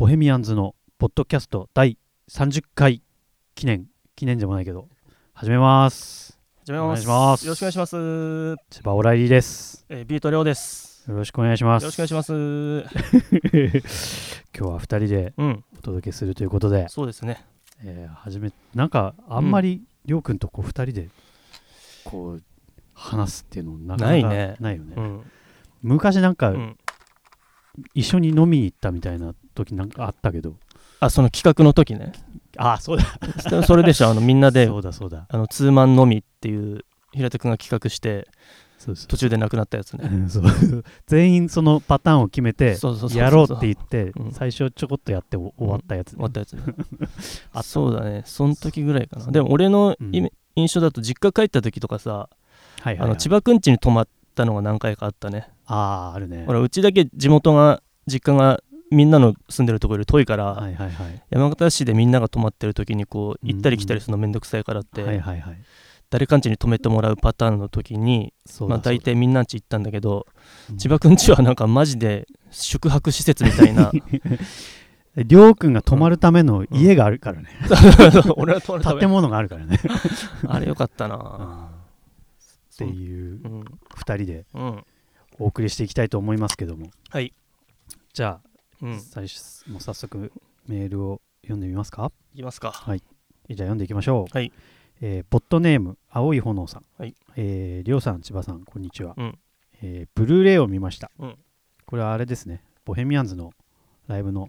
[0.00, 1.98] ボヘミアンズのポッドキャスト第
[2.30, 3.02] 30回
[3.54, 3.84] 記念
[4.16, 4.88] 記念でもないけど
[5.34, 6.40] 始めます。
[6.64, 6.88] 始めます。
[6.88, 7.44] お願いします。
[7.44, 9.84] よろしくお願いします、千葉オライリーです。
[9.90, 11.04] えー、ビートレオです。
[11.06, 11.82] よろしくお願いします。
[11.82, 12.32] よろしくお願いします。
[14.56, 15.62] 今日は2人でうん。
[15.78, 17.44] お届けするということで、そうですね。
[17.84, 21.10] えー、初めなんかあんまりりょうくんとこう2人で
[22.04, 22.42] こう
[22.94, 24.56] 話すっていうのなかなかないね。
[24.60, 25.30] ないよね、うん、
[25.82, 26.78] 昔なんかうん、
[27.92, 30.56] 一緒に飲みに行ったみたいな時なんかあったけど。
[31.00, 32.12] あその企画の時ね。
[32.56, 33.04] あそうだ。
[33.48, 34.08] そそれでしょ。
[34.08, 34.66] あのみんなで。
[34.66, 35.26] そうだそうだ。
[35.28, 38.28] あのツーマンのみっていう平手君が企画して
[38.78, 40.08] そう途中で亡くなったやつね。
[40.10, 40.44] うんそう。
[41.06, 42.76] 全員そのパターンを決めて
[43.14, 44.32] やろうって言ってうん。
[44.32, 46.62] 最初ちょこっとやってお終わったやつね、終わったやつね。
[47.52, 48.22] あそうだね。
[48.26, 49.26] その時ぐらいかな。
[49.30, 50.30] でも俺のうん。
[50.56, 52.28] 印象だと実家帰った時とかさ、は
[52.82, 55.48] いはい、はい、あの千葉くん家に泊まったのが何回かあったね。
[55.66, 56.44] あーあるね。
[56.46, 61.22] ほらうちだけ地元が実家がみんなの住んでるところより遠いから、はいはいはい。
[61.30, 63.48] 山形市でみんなが泊まってる時にこううん。
[63.48, 65.58] 行ったり来たりするのめんどくさいからって、はいはいはい。
[66.10, 68.32] 誰かん家に泊めてもらうパターンの時に
[68.66, 70.26] まあ、大体みんなん家行ったんだけど、
[70.70, 70.76] うん。
[70.76, 73.92] 千葉くん家はなんかマジで宿泊施設みたいな。
[75.16, 77.48] りょうくんが泊まるための家があるからね、
[78.36, 79.00] 俺は泊まるため。
[79.00, 79.78] 建物があるからね。
[80.46, 81.68] あれよかったな。
[82.74, 83.48] っていうう。
[83.48, 83.60] ん。
[83.60, 84.84] 2人でうん。
[85.38, 86.90] お送りしていきたいと思いますけども。
[87.08, 87.32] はい。
[88.12, 88.49] じゃあ、
[88.82, 89.00] うん。
[89.00, 90.32] 最初もう早速
[90.66, 92.12] メールを読んでみますか？
[92.34, 92.72] いきますか。
[92.72, 92.96] じゃあ
[93.48, 94.36] 読んでいきましょう。
[94.36, 94.52] はい。
[95.00, 97.14] えーポットネーム青い炎さん、はい。
[97.36, 99.38] えーりょうさん千葉さんこんにちは、うん。
[99.82, 101.38] えーブルーレイを見ました、うん。
[101.86, 102.62] これはあれですね。
[102.84, 103.52] ボヘミアンズの
[104.06, 104.48] ライブの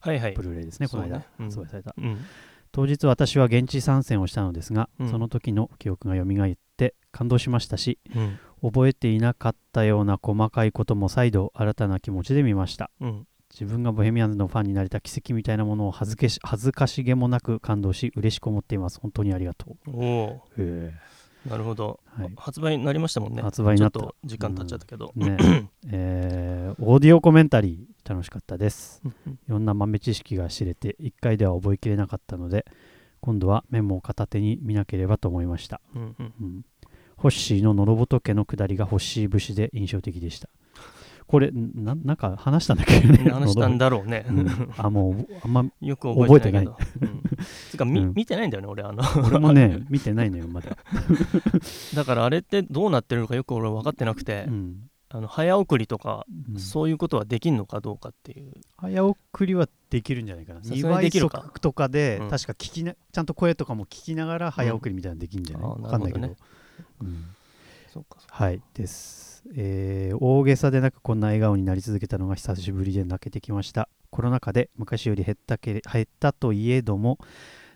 [0.00, 0.32] はいはい。
[0.32, 1.08] ブルーレイですね、この間。
[1.08, 1.46] そうねうん。
[1.46, 2.24] 発売された、うん。
[2.70, 5.10] 当日私は現地参戦をしたのですが、うん。
[5.10, 8.38] その時の記憶が蘇って感動しましたしうん。
[8.60, 12.90] 覚えていなかったような細かいことも再度新たな気持ちで見ました。
[13.00, 13.26] うん
[13.58, 19.00] 自分がボヘミアンズのファンになれた奇跡みたいなものを恥ずけし恥ずかしげもなく感動し嬉しく思っています。
[19.00, 22.32] 本当にありがとおおう、へーなるほど、はい。
[22.36, 23.42] 発売になりましたもんね。
[23.42, 24.00] 発売になった。
[24.00, 25.70] ちょっと時間経っちゃったけど、えね。
[25.88, 29.00] えーオーディオコメンタリー楽しかったです。
[29.04, 29.14] うん。
[29.26, 32.66] うんいろんな豆知識が知れて1回では覚えきれなかったので
[33.20, 36.32] 今度はメモを片手に見なければと思いました、うんうん。
[36.40, 36.64] うん、
[37.16, 40.48] ホッシーののろぼと家の下りがホッシー節で印象的でした
[41.28, 43.00] これななんか話したんだっけ？
[43.00, 44.72] ね 話したんだろうね、 うん。
[44.78, 46.72] あもうあんまよく覚えてないけど。
[46.72, 47.22] 覚うん。
[47.70, 48.12] つうかみ、うん。
[48.14, 49.02] 見てないんだよね俺あの。
[49.26, 50.78] 俺もね見てないのよまだ、
[51.94, 54.90] だからあれってどうなってるのかよく俺分かってなくて、うん。
[55.10, 56.58] あの早送りとか、うん。
[56.58, 58.52] そういうことはできんのかどうかっていう。
[58.78, 60.60] 早送りはできるんじゃないかな。
[60.62, 61.42] さすがに2倍できるか。
[61.42, 62.30] 速とかで、うん。
[62.30, 65.72] 確か聞きなちゃんと声とかも聞きながら早送りみたいなのできるんじゃない、うん。
[65.72, 66.20] あーわかんないけど。
[66.22, 66.36] なる
[67.02, 67.24] うん。
[67.88, 73.88] そうかそうはいです、えー大げさでなくこんな笑顔になり続けたのが久しぶりで泣けてきました。
[74.10, 77.18] コロナ禍で昔より減ったけれ減ったといえども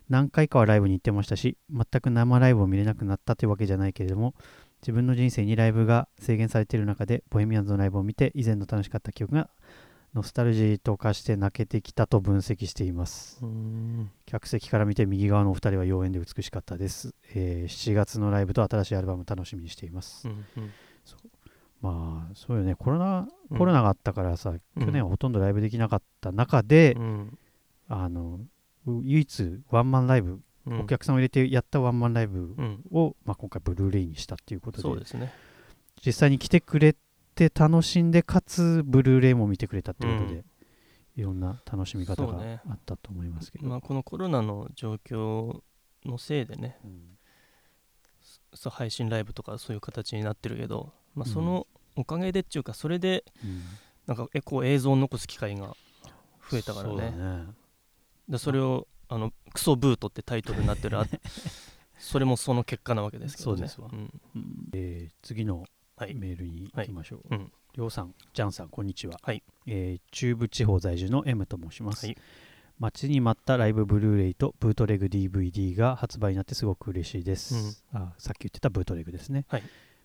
[0.09, 4.35] 何回かはライブに行ってましたし全く生ライブを見れなくなったというわけじゃないけれども
[4.81, 9.51] 自分の人生にライブが制限されている中でボヘミアンズのライブを見て以前の楽しかった記憶が
[10.15, 13.41] ノスタルジーと化して泣けてきたと分析しています。
[14.27, 20.71] 客席から見て右側のお二人は妖艶で美しかったです、えー7月のライブと新しいアルバム楽しみにしています、うんうん
[21.83, 22.75] まあそうよね。
[22.77, 23.59] コロナうん。
[23.59, 24.87] コロナがあったからさ、うん。
[24.87, 27.39] 去年はほとんどライブできなかった中で、うん。
[27.89, 28.41] あの
[28.87, 30.81] う唯一ワンマンライブ、うん。
[30.81, 32.85] お客さんを入れてやったワンマンライブうん。
[32.93, 34.83] を、まあ、今回ブルーレイにしたっていうことで。
[34.83, 35.33] そうですね。
[36.05, 36.97] 実際に来てくれ
[37.35, 40.45] て楽しんでかつブルーレイも見てくれたってことで、
[41.17, 45.61] いろんな楽しみ方があったと思いますけど、まあこのコロナの状況
[46.05, 47.19] のせいでねうん。
[48.55, 51.33] そう配信ライブとかそういう形になってるけど、まあ、うん。
[51.33, 53.63] そのおかげでっていうかそれでうん。
[54.07, 55.77] なんかえこう映像を残す機会が
[56.51, 57.11] 増えたからね。
[57.11, 57.47] ね。
[58.29, 61.07] でそれをあのクソブートってタイトルになってるあ
[61.99, 63.57] それもその結果なわけですけどね。
[63.57, 63.89] そうですわ。
[63.89, 64.11] ん。
[64.73, 65.65] えー次の
[65.97, 66.15] はい。
[66.15, 67.35] メールに行きましょう。
[67.35, 67.41] はい。
[67.41, 67.53] うん。
[67.75, 69.19] りょうさん、ジャンさん、こんにちは。
[69.23, 69.43] はい。
[69.67, 72.07] えー中部地方在住の M と申します。
[72.07, 72.17] はい。
[72.79, 77.85] 待ちに待ったライブブルーレイとブートレグ DVD が発売になってすごく嬉しいです。
[77.93, 79.45] あさっき言ってたブートレグですね。
[79.49, 79.63] はい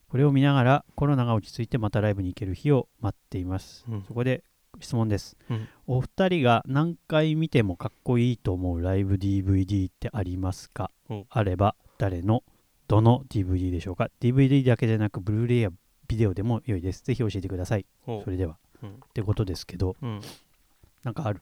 [0.10, 3.86] これを見ながらコロナが落ち着いてまたライブに行ける日を待っています。
[3.90, 4.44] うんそこで
[4.80, 5.36] 質問です。
[5.50, 10.92] うんお二人が何回見てもかっこいいと思うライブ DVD ってありますか？
[11.10, 12.44] おあれば誰の
[12.88, 15.72] どの DVD でしょうか ?DVD だけでなくブルーレイや
[16.08, 17.04] ビデオでも良いです。
[17.04, 17.86] ぜひ教えてください。
[18.06, 18.58] それでは。
[18.84, 20.22] うんってことですけど、うん
[21.04, 21.42] なんかある？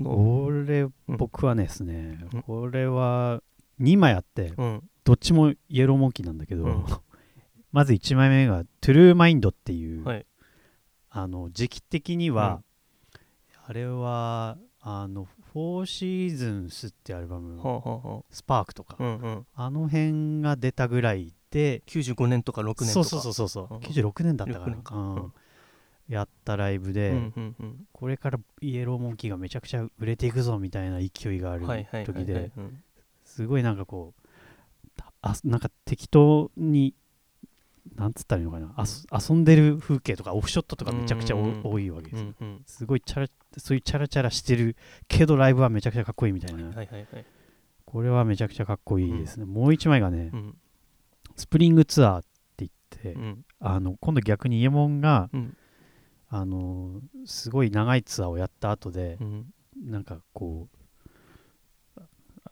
[0.00, 3.42] の俺、 うん僕はですねうん、これは
[3.80, 4.82] 2枚あって、うん。
[5.04, 6.84] どっちもイエローモンキーなんだけど、うん。
[7.72, 10.26] まず1枚目がトゥルーマインドっていう、はい。
[11.10, 12.62] あの時期的には、
[13.66, 19.46] あれはあの「フォーシーズンス」ってアルバムほうほうほスパークとか、ううんうん。
[19.54, 22.92] あの辺が出たぐらいで95年とか6年とか。
[22.92, 23.74] そうそうそうそうそう。
[23.74, 23.80] うん。
[23.80, 24.94] 96年だったか6な年か。
[24.94, 25.14] うん。
[25.14, 25.32] うん。
[26.08, 27.86] やったライブで、うんうんうん。
[27.92, 32.62] これからイエローモンキーがめちゃくちゃ売れていくぞみたいな勢いがあるはいはいはい
[33.28, 34.28] すごいなんかこう
[35.22, 36.94] あなんか適当に
[37.96, 41.72] なんつったらいいのかな、遊んでる風景とかオフショットとかめちゃくちゃおうんうんうん。
[41.72, 42.62] 多いわけですよ、うんうん。
[42.66, 43.26] すごいチャラ
[43.56, 44.76] そういうチャラチャラしてる
[45.08, 47.06] けどライブはめちゃくちゃかっこいいみたいな、はいはいはい。
[47.84, 50.56] これはめちゃくちゃかっこいいですね、もう一枚がね、うん。
[51.36, 52.26] スプリングツアーって
[52.58, 52.70] 言っ
[53.02, 53.44] て、うん。
[53.60, 55.56] あの今度逆にイエモンがうん。
[56.30, 59.46] あのすごい長いツアーをやった後でう、ん。
[59.82, 60.77] なんかこう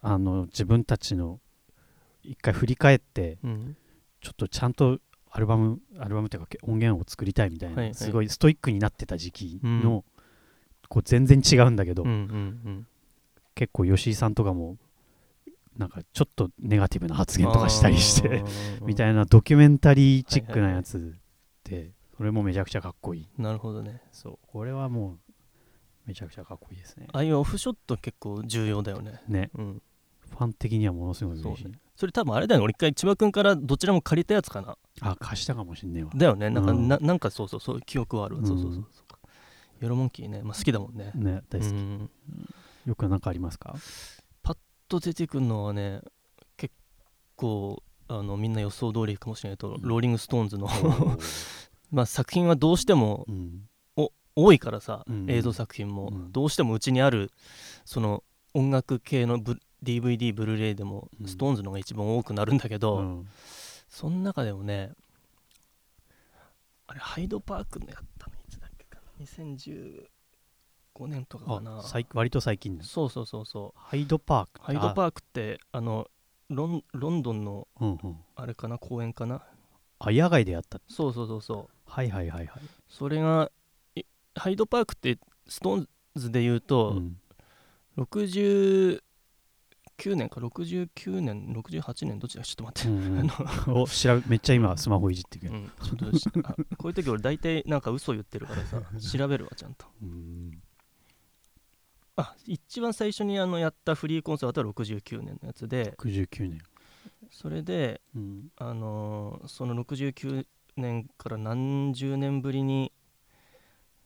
[0.06, 1.40] あの自分たちの
[2.22, 3.76] 一回振り返ってうん。
[4.20, 4.98] ちょっとちゃんと
[5.30, 7.94] アルバムアルバムっていうか音源を作りたいみたいな、はいはい。
[7.94, 9.80] すごいストイックになってた時期うん。
[9.82, 10.04] の、
[10.88, 12.86] こう全然違うんだけど、うんうん
[13.54, 14.76] 結構吉井さんとかも
[15.78, 18.44] なんかちょっとネガティブな発言とかしたりして
[18.84, 21.16] みたいいなドキュメンタリーチックなやつ
[21.64, 23.28] で、それもめちゃくちゃかっこいい。
[23.38, 24.02] なるほどね。
[24.12, 24.38] そう。
[24.46, 25.18] これはもう
[26.06, 27.06] めちゃくちゃかっこいいですね。
[27.12, 29.22] ああいうオフショット結構重要だよね。
[29.26, 29.50] ね。
[29.54, 29.82] うん
[30.36, 32.64] ファン的にはものすごい嬉しい、そうそれ多分あれだよね。
[32.64, 34.76] 俺一回千葉君からどちらも借りたやつかな。
[35.00, 36.10] あ貸したかもしんねえわ。
[36.14, 36.50] だよね。
[36.50, 36.88] なんか、うん。
[36.88, 38.46] ななんかそうそうそう記憶はあるわ、うん。
[38.46, 39.06] そうそうそうそう。
[39.08, 39.18] か
[39.80, 41.10] イエローモンキーね、まあ、好きだもんね。
[41.14, 42.10] ね大好き、うん。
[42.86, 43.74] よくなんかありますか？
[44.88, 46.00] と出てくるのはね
[46.56, 46.72] 結
[47.34, 50.68] 構あのみんな予想通りかもしれないと、ローリング・ストーンズの。
[51.90, 53.68] まあ作品はどうしてもうん。
[54.38, 55.30] 多いからさ、うん。
[55.30, 56.32] 映像作品も、うん。
[56.32, 57.32] どうしてもうちにある
[57.86, 58.22] その
[58.52, 61.28] 音楽系のブ DVD ブルーレイでも、うん。
[61.28, 63.28] ストーンズのが一番多くなるんだけど、うん。
[63.88, 64.92] その中でもね
[66.86, 71.82] あれハイドパークのやったのいつだっけかな？2015年とかかな。
[72.14, 73.78] 割と最近そうそうそうそう。
[73.80, 74.60] ハイドパーク。
[74.62, 76.08] ハイドパークってあの
[76.48, 78.78] ロンロンドンのーク、うんうん、あれかな？
[78.78, 79.42] 公園かな？
[79.98, 80.80] あ野外でやった。
[80.88, 81.90] そうそうそうそう。
[81.90, 83.50] はいはいはいはい、それが
[83.94, 84.02] い
[84.34, 85.18] ハイドパークって
[85.48, 87.16] ストーンズで言うと、うん
[89.98, 93.30] 69年か69年68年どっちだちょっと待って、うん
[93.82, 95.40] お調べめっちゃ今スマホいじってる。
[95.42, 98.82] けど、うん、ちょっとしあこういう時俺大体なんか嘘言ってるからさ
[99.18, 99.86] 調べるわちゃんと。
[100.02, 100.62] うん。
[102.16, 105.94] あ一番最初にあのやったフリーコンサートは69年のやつで。
[105.98, 106.60] 69年、
[107.30, 108.48] それで、うん。
[108.56, 110.46] あのーその69
[110.76, 112.92] 年から何十年ぶりに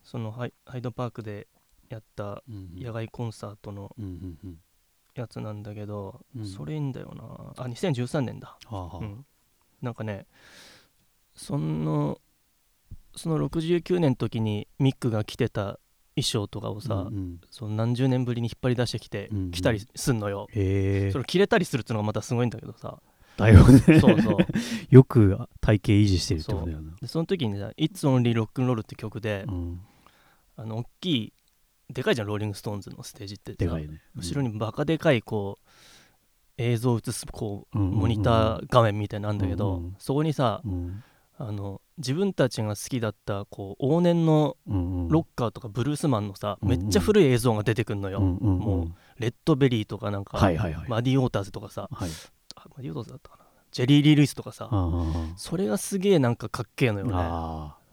[0.04, 1.48] そのハイハイドパークで
[1.88, 2.74] やったうん。
[2.80, 4.60] 野外コンサートのうんうんうん
[5.20, 6.46] やつなんだけど、うん。
[6.46, 7.62] それいいんだよな。
[7.64, 8.98] あ2013年だ、はあはあ。
[8.98, 9.24] うん、
[9.82, 10.26] なんかね
[11.34, 12.20] その
[13.16, 15.78] その69年の時にミックが着てた
[16.16, 17.40] 衣装とかをさ、うんうん。
[17.50, 19.50] その何十年ぶりに引っ張り出してきてうんうん。
[19.50, 23.00] 着たりすんのよ、それ着れたりするっていうのがまたすごいんだけどさ。
[23.36, 23.78] だよね。
[24.00, 24.36] そうそう。
[24.90, 26.94] よく体型維持してるってことだよな。
[27.00, 29.80] でその時にさ「It's Only Rock'n'Roll」って曲で、うん。
[30.56, 31.32] あの大きい
[31.90, 33.52] でかいじゃんローリング・ストーンズのステージって。
[33.52, 34.00] さでかいね。
[34.16, 35.68] 後ろにバカでかいこう
[36.58, 37.98] 映像を映すこううんうんうん。
[38.00, 41.02] モニター画面みたいなんだけど、うんうんそこにさうん。
[41.38, 45.08] あの自分たちが好きだったこう往年のうんうん。
[45.08, 48.58] ロッカーとかブルースマンのさ、うんめっちゃ古い映像が出てくんのよ、うんうんうん。
[48.58, 50.88] もうレッドベリーとかなんか、はいはいはい。
[50.88, 52.10] マディ・ウォーターズとかさはい。
[52.56, 53.44] あマディ・ウォーターズだったかな。
[53.72, 54.68] ジェリー・リー・ルイスとかさ、
[55.36, 57.12] それがすげえなんかかっけえのよね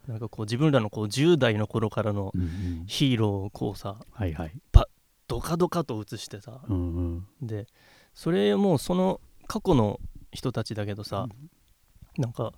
[0.07, 2.85] なんかこう自分らのこう10代の頃からのうんうん。
[2.87, 4.51] ヒーローをこうさはいはい。
[5.27, 7.47] ドカドカと映してさうんうん。
[7.47, 7.67] で
[8.13, 9.99] それもうその過去の
[10.31, 11.27] 人たちだけどさ、
[12.17, 12.53] なんか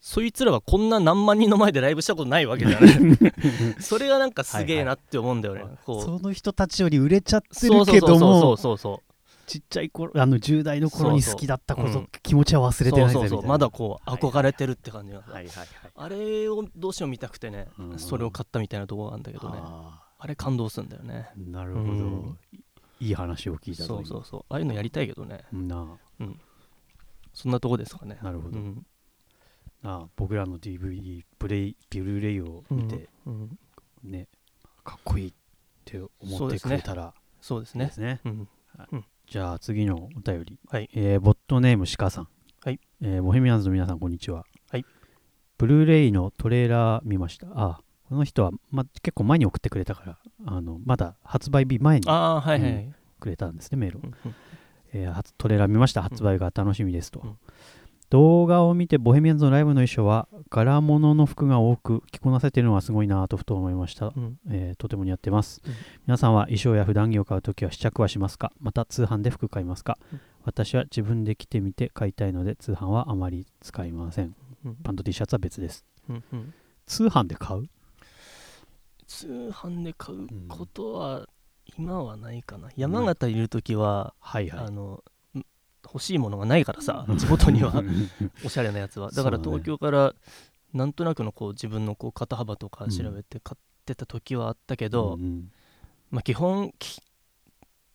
[0.00, 2.92] そいつらはこんな何万人の前でライブしたことないわけじゃない。
[3.80, 6.02] それがなんかすげえなって思うんだよね、こう。
[6.02, 8.56] その人たちより売れちゃってるけども。
[8.56, 9.09] そうそう
[9.50, 12.08] ちっちゃい頃あの10代の頃に好きだったこと、そうん。
[12.22, 15.24] 気持ちは忘れてないぜそうまだこうはい憧れてるって感じが。
[15.24, 15.68] さ、はいはいはい。
[15.96, 17.98] あれをどうしても見たくてね、うん。
[17.98, 19.58] それを買ったみたいなところなんだけどね。
[19.60, 21.30] ああれ感動するんだよね。
[21.36, 22.38] ーなるほど、うん。
[23.00, 24.44] いい話を聞いたぞそうそうそう。
[24.50, 25.44] ああいうのやりたいけどね。
[25.52, 25.98] 今な
[27.32, 28.20] そんなとこですかね。
[28.22, 28.56] なるほど。
[28.56, 28.86] うん。
[29.82, 33.58] ああ僕らの DVD ブレイブルーレイを見て、うん。
[34.04, 34.28] ね
[34.84, 35.32] かっこいいっ
[35.84, 37.12] て思ってくれたら。
[37.40, 37.86] そうですね。
[37.86, 38.20] ですね。
[38.24, 38.48] うん
[39.30, 40.90] じゃあ次のお便り、はい。
[40.92, 42.28] えーボットネーム鹿さん、
[42.64, 42.80] はい。
[43.00, 44.84] えーボヘミアンズの皆さんこんにちは、はい。
[45.56, 47.46] ブルーレイのトレーラー見ました。
[47.54, 54.02] あこの人は、ま、結構前に送ってくれたからあのまだ発売日前にああはいはい、うくれたんですねメールを、
[54.92, 56.02] えー初トレーラー見ました。
[56.02, 57.36] 発売が楽しみですと、うん
[58.10, 64.38] 動画を見てボヘミアンズのライブの衣装は柄物の服が多く着こなせているのがすごいなとふと思いました、うん。
[64.50, 65.72] えーとても似合ってます、うん。
[66.06, 68.52] 皆さんは衣装や普段着を買うときは試着はしますか？
[68.60, 70.20] また通販で服買いますか、うん。
[70.44, 74.34] 私は自分で着てみて買いたいので通販はあまり使いません。
[74.64, 74.74] うん。
[74.82, 75.86] パント T シャツは別です。
[76.86, 77.68] 通販で買う？
[79.06, 81.28] 通販で買うことは
[81.78, 84.66] 今はないかな、山形いる時は、はいはい。
[84.66, 85.00] あのん
[85.92, 87.18] 欲しいものがないからさうん。
[87.18, 87.70] 地元には。
[87.70, 88.08] う ん
[88.44, 89.10] おしゃれなやつは。
[89.10, 90.14] だから東京から
[90.72, 95.50] なんとなくのこう自分のこう肩幅とか調べて買ってた時はあったけど、うん
[96.10, 97.00] まあ基本き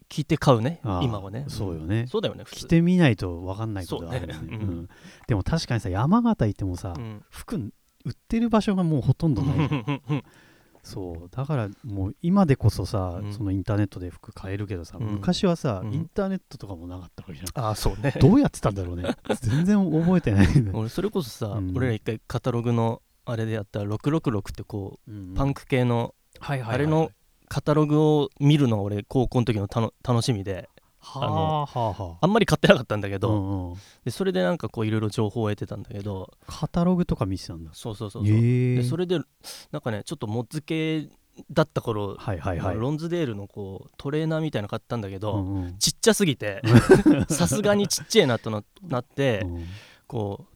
[0.07, 1.45] 着て買うね今はね。
[1.47, 2.05] そうよね。
[2.07, 4.57] そうだよね着てみないと分かんないことがあるよね。
[4.57, 4.69] ねううん。
[4.83, 4.89] ん
[5.27, 7.23] でも確かにさ山形行ってもさ、うん。
[7.29, 9.69] 服売ってる場所がもうほとんどない
[10.85, 11.29] そう。
[11.35, 13.33] だからもう今でこそさ、うん。
[13.33, 15.07] そのインターネットで服買えるけどさ、うん。
[15.07, 15.93] 昔はさ、うん。
[15.93, 17.65] インターネットとかもなかったわけじゃん。
[17.65, 18.13] ああそうね。
[18.21, 19.15] どうやってたんだろうね。
[19.41, 21.73] 全然覚えてないね、 俺それこそさ、うん。
[21.75, 27.09] 俺ら一回カタログのあれでやった666ってこうんうパンク系のはいはいはいあれの
[27.47, 30.53] カタログを見るのが俺高校の時のたの楽しみで。
[30.53, 30.61] は
[31.13, 31.19] あ。
[31.65, 33.77] はあはあんまり買ってなかったんだけあど、うんうん。
[34.03, 37.71] でそれでなんかこういろいろ情報を得てたんだけどカタログとか見てたんだ。
[37.73, 38.75] そうそうそうそえ。
[38.75, 39.19] でそれで
[39.71, 41.07] なんかねちょっとモッズ系
[41.51, 42.75] だった頃、はいはいはい。
[42.77, 45.77] ロンズデールのこうトレーナーみたいなの買ったんだけど、うんうん。
[45.77, 46.61] ちっちゃすぎて
[47.29, 49.65] さすがにちっちゃいなとななって、うん。
[50.07, 50.55] こう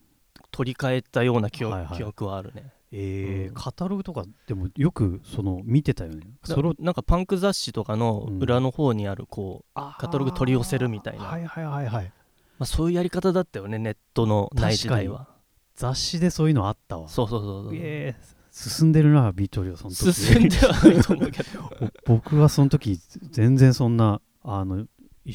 [0.50, 1.96] 取り替えたような記憶,、はいはい。
[1.96, 3.54] 記憶はあるねえーうん。
[3.54, 6.20] カタログとかでもよくその見てたよね。
[6.46, 8.38] だそれをなんかパンク雑誌とかのうん。
[8.40, 11.24] 裏の方にあるこう、カタログ取り寄せるみたいな。
[11.24, 12.12] はいはいはいはい。
[12.58, 15.28] まあ、そういうやり方だったよねネットのない時代は。
[15.74, 17.08] 雑誌でそういうのあったわ。
[17.08, 17.72] そうそうそうそう。
[17.74, 20.12] えー進んでるなビートリオその時。
[20.12, 21.60] 進んではないと思うけど。
[22.08, 22.98] お 僕はその時
[23.30, 24.88] 全然そんなあの衣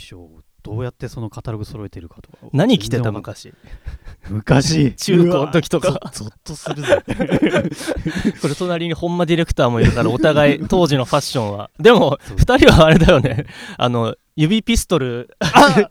[0.10, 2.38] 装をどうやってそのカタログ揃えてるかとか。
[2.52, 3.54] 何着てた昔？
[4.30, 4.94] 昔。
[4.98, 6.00] 中高の時とか。
[6.12, 7.04] ゾゾッとするぜ。
[8.42, 11.70] これ隣に本間ディレクターもいるからお互い当時のファッションは。
[11.80, 12.38] でもそう。
[12.38, 13.46] 2人はあれだよね。
[13.78, 15.30] あの指ピストル。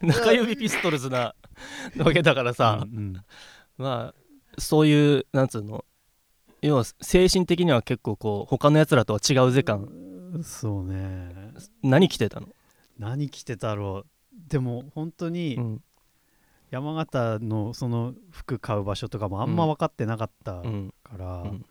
[0.02, 1.34] 中指ピストルズな
[1.98, 3.22] わけだからさ、うんうん。
[3.78, 4.14] まあ
[4.58, 5.84] そういうなんつうの？
[6.62, 9.88] 要は精神的には結構こう他のやつらとは違うぜ感。
[10.42, 11.52] そうね。
[11.82, 12.48] 何着てたの、
[12.98, 14.06] 何着てたろう
[14.48, 15.82] でも本当にうん。
[16.70, 21.64] 山形のその服買う場所とかもあんま分かってなかったうん、から、うん。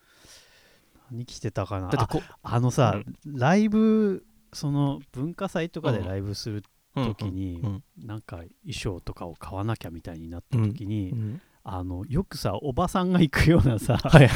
[1.12, 1.89] 何着てたかな。
[1.89, 6.08] だってこああのさ、ライブその文化祭とかでうん。
[6.08, 6.63] ライブする
[6.96, 11.41] うん時に、うんなんか衣装とかを買わなきゃみたいになった時に、うん。
[11.65, 14.29] あのよくさおばさんが行くようなさ、 はい。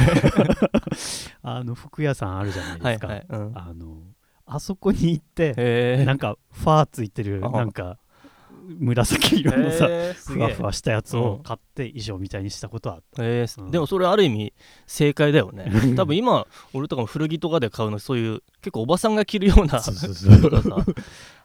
[1.43, 4.03] あの服屋さんあるじゃないですか、はいはい、うん、あの
[4.46, 7.50] あそこに行ってなんかファーついてるあ。
[7.51, 8.00] なんか
[8.68, 11.24] 紫色のさへーふわふわしたやつうん。
[11.24, 13.72] を買って衣装みたいにしたことはあった、えーうん。
[13.72, 14.54] でもそれある意味
[14.86, 15.72] 正解だよね。
[15.96, 19.84] 多分今俺とかも古着とかで買うのそういう結構おばさんが着るような あ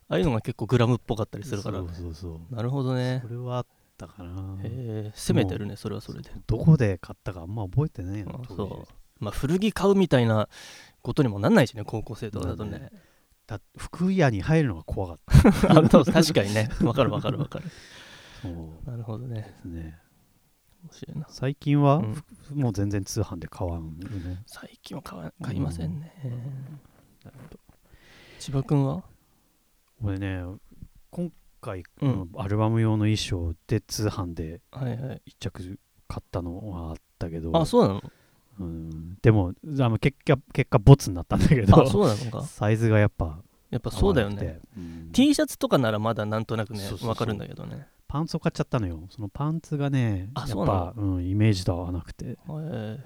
[0.09, 1.79] あいうのが結構グラムっぽかったりするから。
[1.79, 3.21] そうそうそうなるほどね。
[3.23, 4.59] それはあったかな。
[4.63, 6.31] へえ攻めてるねそれはそれで。
[6.47, 9.25] どこで買ったかあんま覚えてないよ当時あそう。
[9.25, 10.49] まあ古着買うみたいな
[11.03, 12.91] ことにもなんないしね高校生とかだとね
[13.47, 15.19] だ服屋に入るのが怖かっ
[15.63, 15.71] た。
[15.79, 16.71] あ確かにね。
[16.83, 17.65] わかるわかるわかる。
[18.41, 18.89] そう。
[18.91, 19.55] なるほどね。
[19.65, 19.99] ね。
[21.29, 22.15] 最近は、うん。
[22.15, 24.43] ふもう全然通販で買わんよね。
[24.47, 26.13] 最近は買わ買いませんね。
[27.25, 27.59] なるほど。
[28.39, 29.05] 千葉君は？
[30.03, 30.43] 俺ね
[31.11, 32.31] 今回うん。
[32.33, 35.23] のアルバム用の衣装で通販ではいはい。
[35.27, 37.57] 一着買ったのはあったけど。
[37.57, 38.03] あそうなの？
[38.63, 42.43] うん、でもあの結果結果ボツになったんだけどあそうなのか？
[42.43, 43.39] サイズがやっぱ
[43.71, 44.61] やっぱそうだよね。
[44.77, 45.11] うん。
[45.13, 47.87] T シャツとかならまだなんとなくねわかるんだけどね。
[48.07, 49.01] パンツを買っちゃったのよ。
[49.11, 52.37] そのパンツがねあやっそううん、イメージと合わなくて、え。
[52.47, 52.99] ー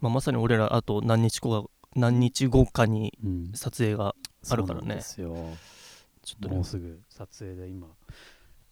[0.00, 4.14] まあ、まさに俺らあと何日後か何日後かにうん、撮影が
[4.50, 4.82] あるからね。
[4.82, 5.36] そうなんですよ。
[6.22, 6.54] ちょっとね。
[6.56, 7.86] もうすぐ撮影で今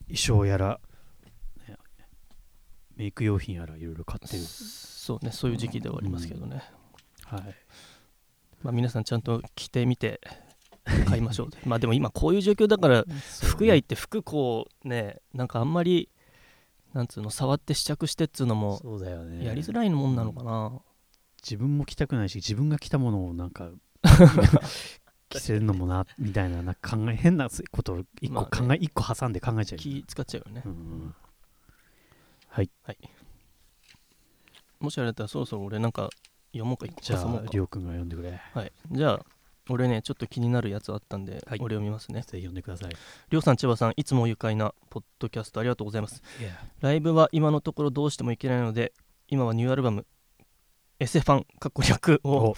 [0.09, 0.77] 衣装やら、ね
[2.97, 4.43] メイク用品やらいろいろ買ってる。
[4.43, 6.63] そうねそういう時期ではありますけどね、
[7.25, 7.55] はい。
[8.63, 10.21] まあ、皆さんちゃんと着てみて
[11.09, 13.05] 買いましょう まあでも今こういう状況だから
[13.41, 16.09] 服屋行って服こうねなんかあんまり
[16.93, 19.45] なんつうの触って試着してっつうのもそうだよね。
[19.45, 20.79] やりづらいもんなのかな、
[21.43, 23.71] 自分も着たくないし自分が着たものをなんか
[25.31, 31.15] 着せるのもなみたいななんか考え変なことを一個まあ考え、一個挟んで考えちゃう気使っちゃうよね、うん
[32.53, 32.71] はい。
[34.81, 36.11] もしあれだったらそろそろ俺なんか
[36.53, 38.41] 読もうか一個じゃありょうくんが読んでくれ。
[38.53, 39.25] はい、じゃあ
[39.71, 41.59] 俺ねちょっと気になるやつあったんで、はい。
[41.61, 42.23] 俺読みますね。
[42.23, 42.91] ぜひ読んでください。
[43.31, 46.23] りょうさん千葉さんいつも愉快なポッドキャストありがとうございます。
[46.81, 48.93] ライブは今のところどうしても行けないので
[49.29, 50.07] 今はニューアルバム
[50.99, 52.57] エセファンかっこ略をお。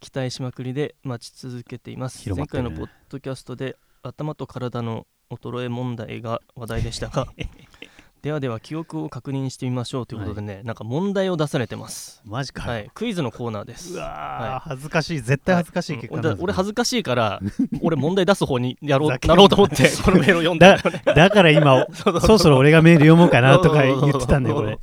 [0.00, 2.46] 期待しまくりで待ち続けています、ね。
[2.46, 7.26] 回のポッドキャストで頭と体の衰え問題が話題でしたが
[8.24, 12.22] ではでは記憶を確認してみましょうということでね、なんか問題を出されてます。
[12.24, 12.90] マジか、はい。
[12.94, 13.92] クイズのコーナーです。
[13.92, 14.60] うわー、はい。
[14.60, 15.20] 恥ずかしい。
[15.20, 16.32] 絶対恥ずかしい結果うんなん。
[16.32, 17.38] 俺俺恥ずかしいから
[17.82, 19.18] 俺問題出す方にやろうな。
[19.22, 24.78] なろうと思って このメールを読んだだだから今 そろそろ俺がメール読もうかなとか言ってたんだよこれ。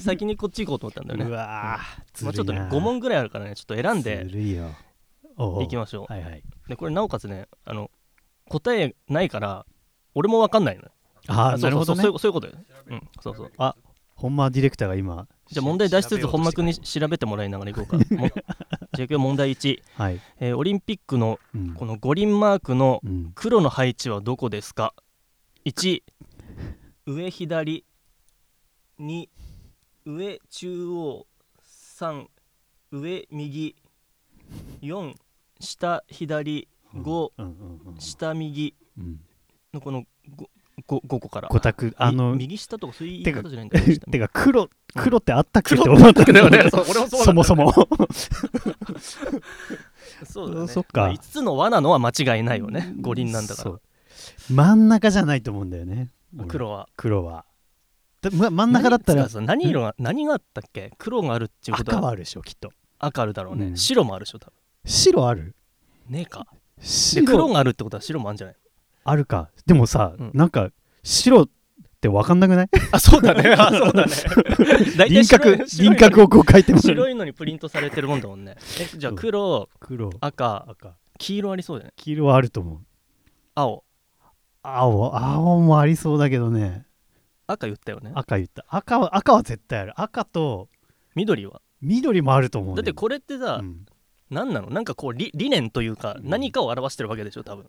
[0.00, 1.30] 先にこっち行こうと思ったんだよね。
[1.30, 4.26] うわーまあ、ちょっとねずるいな5問ぐらいあるからねちょっと選んで。
[5.62, 6.12] いきましょう。
[6.12, 6.42] はいはい。
[6.68, 7.88] でこれなおかつねあの
[8.48, 9.64] 答えないから
[10.16, 10.90] 俺も分かんないのよ
[11.30, 12.02] ああそうなるほどね。
[12.02, 12.52] そうそうそういうことよ、
[12.88, 13.52] うん、そうそう。
[14.14, 15.26] 本間ディレクターが今。
[15.46, 17.96] じゃあ問題出しつつ本間君に調べてもらいながらいこうか。
[17.98, 18.28] もじゃ
[18.98, 21.74] あいくよ問題1、はい、えーオリンピックのうん。
[21.74, 24.94] この五輪マークのうん、黒の配置はどこですか
[25.64, 26.02] ？1
[27.06, 27.84] 上左。
[28.98, 29.28] 2
[30.04, 31.26] 上中央。
[31.98, 32.26] 3
[32.92, 33.76] 上右。
[34.82, 35.14] 4
[35.60, 36.68] 下左。
[36.94, 38.74] 5うんうんうん下右。
[38.98, 39.20] うん。
[39.72, 40.04] のこの
[40.86, 41.48] 5, 5個から。
[41.50, 45.94] 五択あのみ右下とかそういう言い方じゃないんだよてか黒黒ってあったっけって黒。
[45.94, 46.70] 思っただよね。
[46.70, 47.72] そもそも
[50.24, 50.68] そうだね。
[50.68, 51.02] そっか。
[51.02, 52.92] まあ5つの輪なのは間違いないよね。
[53.00, 53.78] 五輪なんだから。
[54.50, 56.10] 真ん中じゃないと思うんだよね。
[56.48, 56.88] 黒は。
[56.96, 57.44] 黒は。
[58.20, 59.28] だま真ん中だったら。
[59.40, 60.92] 何色が何があったっけ？
[60.98, 61.98] 黒があるっていうことは。
[61.98, 62.70] 赤はあるでしょきっと。
[62.98, 63.76] 赤あるだろうね、うん。
[63.76, 64.52] 白もあるでしょ多分。
[64.84, 65.54] 白ある？
[66.08, 66.46] ねえか。
[66.78, 67.24] で白。
[67.26, 68.56] 黒があるってことは白もあるんじゃない
[69.04, 70.30] あるかでもさ、うん。
[70.34, 70.70] なんか
[71.04, 71.48] 白っ
[72.00, 72.68] て分かんなくない？
[72.90, 73.50] あそうだね。
[73.56, 74.12] あそうだね。
[75.08, 78.56] 輪郭輪郭をこう書いても白いのにプリントされてるもんだもんね。
[78.80, 80.10] えじゃあ黒黒。
[80.20, 80.66] 赤。
[80.68, 80.96] 赤。
[81.18, 82.78] 黄色ありそうじゃない黄色はあると思う。
[83.54, 83.84] 青。
[84.64, 85.16] 青。
[85.16, 86.84] 青もありそうだけどね。
[87.46, 88.10] 赤言ったよね。
[88.16, 88.64] 赤言った。
[88.68, 90.00] 赤は赤は絶対ある。
[90.00, 90.68] 赤と
[91.14, 91.62] 緑は？
[91.80, 93.86] 緑もあると思う、ね、だってこれってさ、うん。
[94.30, 94.70] 何なの？
[94.70, 96.28] なんかこう理理念というかうん。
[96.28, 97.66] 何かを表してるわけでしょ多分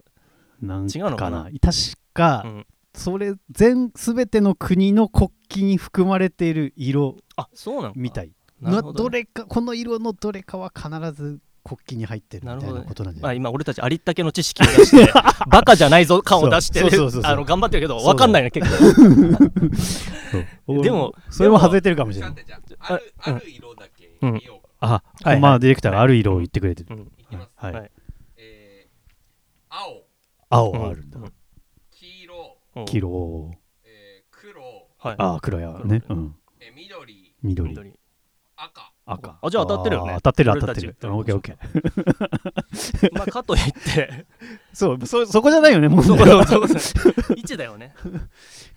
[0.62, 1.50] なん違うのかな？
[1.62, 1.78] 確
[2.14, 2.66] か、うん。
[2.94, 7.94] それ全全ての国の国旗に含まれている色あそうなのか。
[7.96, 8.32] みたい。
[8.60, 8.98] などね。
[8.98, 12.84] どれかこの色のどれかは必ず国旗に入ってるみたいなるほどね。
[12.84, 13.38] なことなんじゃまあ、ない？
[13.38, 15.12] 今俺たちありったけの知識を出して
[15.50, 18.68] バカじゃないぞ感を出してそうそうそうそうあの頑張ってるけど分かんないね結
[20.66, 22.36] 構 でもそれも外れてるかもしれない。
[22.80, 24.70] あある色だけ見ようか。
[24.80, 25.40] あ、はいはい。
[25.40, 26.90] まあディレクターがある色を言ってくれてる、
[27.32, 27.38] うん。
[27.56, 27.84] はい、はい。
[27.86, 28.01] えー
[30.52, 31.34] 青、あるんだ、うん。
[31.92, 32.86] 黄色、うん。
[32.86, 33.52] 黄色。
[33.86, 34.62] えー黒、
[35.00, 35.16] はい。
[35.18, 37.70] あ黒やね、うん、えー緑、緑。
[37.70, 37.94] 緑。
[38.56, 38.92] 赤。
[39.06, 39.40] 赤。
[39.42, 40.14] あじゃあ当たってるよね。
[40.16, 40.96] 当たってる当俺たってる。
[41.02, 43.10] うんオッケーオッケー。
[43.18, 43.62] まあかといっ
[43.94, 44.26] て。
[44.74, 47.14] そうそそこじゃないよねもうそうそうそうそう。
[47.36, 47.94] 位置だよね。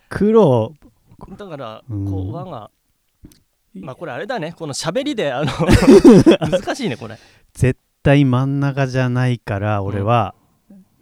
[0.09, 0.73] 黒。
[1.37, 2.07] だからこうん。
[2.07, 2.71] う輪が。
[3.75, 4.55] まあこれあれだね。
[4.57, 5.53] この喋りであの
[6.51, 7.19] 難しいねこれ。
[7.53, 10.35] 絶対真ん中じゃないから俺は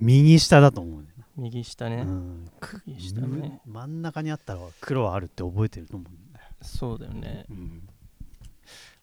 [0.02, 2.04] 右下だと思うね、右下ね。
[2.06, 2.50] うん。
[2.86, 3.60] 右下ね。
[3.66, 7.46] 真ん中にあったら黒はあるって覚えてると思うんだよ、そうだよね。
[7.50, 7.88] うん。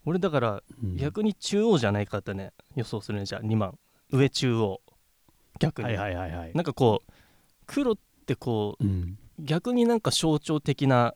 [0.06, 0.98] 俺だからうん。
[0.98, 2.52] 逆に中央じゃないかってね。
[2.76, 3.78] 予想するねじゃあ2番
[4.12, 4.82] 上中央。
[5.60, 6.52] 逆に、はいはいはいはい。
[6.54, 7.12] なんかこう
[7.66, 9.18] 黒ってこううん。
[9.40, 11.16] 逆になんか象徴的な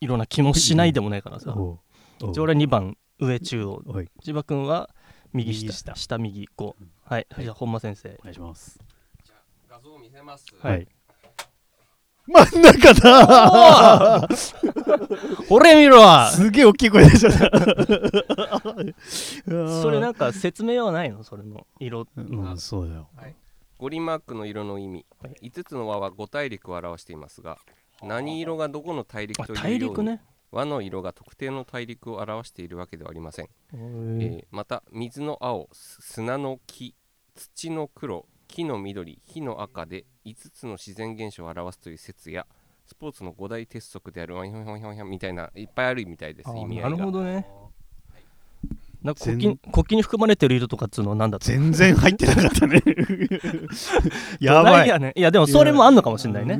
[0.00, 1.54] 色な気もしないでもないからさ、
[2.18, 3.82] じゃあ俺2番上中央。
[4.22, 4.90] 千葉君は
[5.32, 5.66] 右下。
[5.66, 5.94] 右下。
[5.94, 6.74] 下右5はい、
[7.08, 7.26] はい。
[7.38, 8.08] じゃあ本間先生。
[8.20, 8.80] お願いします。
[9.24, 10.44] じゃあ画像を見せます。
[10.58, 10.88] はい、
[12.26, 14.28] 真ん中だ。
[15.48, 16.00] 俺見ろ。
[16.00, 17.30] わすげえ大きい声でしょ
[19.82, 21.22] それなんか説明はないの？
[21.22, 22.08] それの色。
[22.16, 23.08] の、うんそうだよ。
[23.78, 25.06] 五輪マークの色の意味。
[25.22, 25.50] はい。
[25.50, 27.58] 5つの輪は5大陸を表していますが、
[28.02, 30.20] 何色がどこの大陸あというように、大陸ね
[30.52, 33.46] 輪の色が特定の大陸を表しているわけではありません。
[33.46, 36.94] へえーーまた水の青す砂の黄
[37.34, 42.46] 土の黒木の緑火の赤で5つの自然現象を表すという説や
[42.86, 46.90] スポーツの五大鉄則であるワンヒョンヒョンヒョンヒョンみたいないっぱいあるみたいですあ意味合いが。
[46.90, 47.46] なるほどね。
[49.02, 52.82] なんか全国旗国旗に含まれてる色とかっつうのは何だった全然入ってなかったね。
[54.40, 54.88] やばい。
[54.88, 55.12] やね。
[55.14, 56.58] いやでもそれもあんのかもしれないね。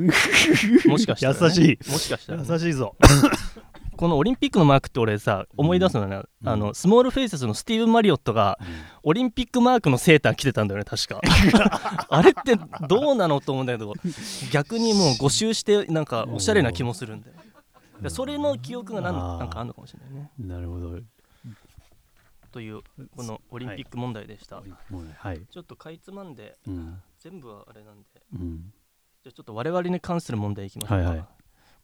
[0.85, 2.95] もしかしたら、ね、優しもしかしたらね、優しいぞ
[3.97, 6.49] このオリンピックのマークって俺さ思い出すのはね、うん。
[6.49, 8.59] あのスモールフェイセスのスティーブン・マリオットが
[9.03, 11.19] オリンピックマークのセーター着てたんだよね確か。
[12.09, 12.55] あれって
[12.87, 13.93] どうなのと思うんだけど
[14.51, 17.33] 逆にもう5周してなんかおしゃれな気もするんだよ
[18.01, 20.31] でそれの記憶がなんなんかあんのかもしれないね。
[20.39, 20.99] なるほど。
[22.51, 22.81] という
[23.15, 27.01] このオリンピック問題でした、もうねはい、ちょっとかいつまんでうん。
[27.19, 28.05] 全部はあれなんで。
[28.33, 28.73] うん、
[29.23, 31.27] じゃあちょっと我々に関する問題いきましょうか、はいはい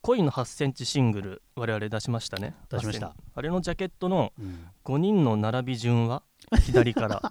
[0.03, 2.53] 恋の8センチシングル我々出しましたね。
[2.69, 3.07] 出しました。
[3.07, 4.67] 8センチあれのジャケットのうん。
[4.83, 6.23] 5人の並び順は？
[6.65, 7.21] 左から。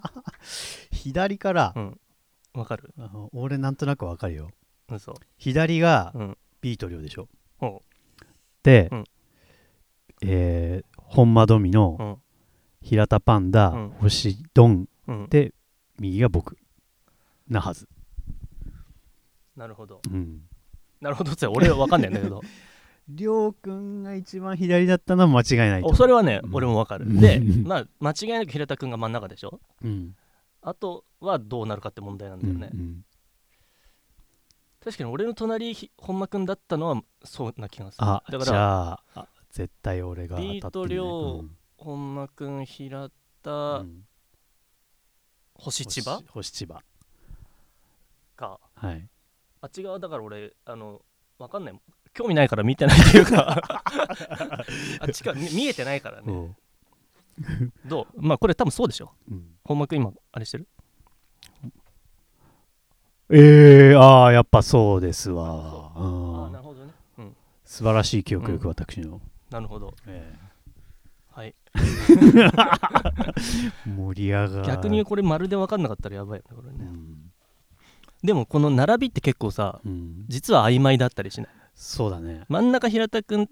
[0.91, 2.01] 左から、うん。
[2.55, 2.95] わかる？
[3.33, 4.51] 俺なんとなくわかるよ。
[4.89, 5.15] 嘘。
[5.37, 6.39] 左がうん。
[6.63, 7.29] ビートリョウでしょ。
[7.59, 7.83] ほ
[8.63, 9.05] で、うん。
[10.23, 12.17] えー本間ドミノ、ううん。
[12.81, 13.91] 平田パンダ、うん。
[14.01, 15.29] 星ドンうん。
[15.29, 15.53] で
[15.99, 16.57] 右が僕
[17.49, 17.87] なはず、
[19.57, 20.01] なるほど。
[20.11, 20.49] うん、
[21.03, 21.33] なるほど。
[21.33, 22.41] って俺は分かんないんだ けど。
[23.09, 26.55] りょうくんが一番左だったのは間違いないとおそれはね、うん。
[26.55, 27.05] 俺も分かる。
[27.07, 27.21] うん。
[27.21, 29.61] で まあ間違いなく平田君が真ん中でしょ？
[29.83, 30.17] うん。
[30.63, 33.05] あとはどうなるかって問題なんだよね、うん
[34.85, 38.05] 確かに俺の隣ひ本間君だったのはそうな気がする。
[38.05, 41.45] あじだからゃああ絶対俺が当たってる、ね、ビートりょ
[41.77, 43.09] 本間君平
[43.43, 44.05] 田、うんうん。
[45.55, 46.17] 星千葉？
[46.17, 46.83] 星星千葉。
[48.35, 48.59] か。
[48.75, 49.09] はい
[49.63, 51.01] あっち側だから俺あの
[51.39, 51.81] 分かんない。
[52.13, 53.63] 興味ないから見てないっていうか。
[55.01, 56.55] あっちか見見えてないからね。
[57.89, 58.21] そどう？
[58.21, 59.13] まあこれ多分そうでしょ。
[59.31, 60.67] う、うん、本間君今あれしてる？
[63.31, 65.93] えー、ああやっぱそうですわ。
[65.95, 66.03] そう。
[66.03, 66.47] うん。
[66.47, 66.93] あなるほどね。
[67.19, 67.37] うん。
[67.65, 68.71] 素晴らしい記憶力、うん。
[68.73, 69.95] 私の、なるほど。
[70.07, 70.35] え
[71.31, 71.55] はい。
[71.75, 71.79] え
[73.89, 74.67] 盛り上がる。
[74.67, 76.77] 逆にこれまるで分かんなかったらやばいよねこれね。
[76.81, 77.12] うん、
[78.23, 81.51] でもこの並びって結構さうん、実は曖昧だったりしない？
[81.75, 82.45] そうだね。
[82.49, 83.49] 真ん中平田君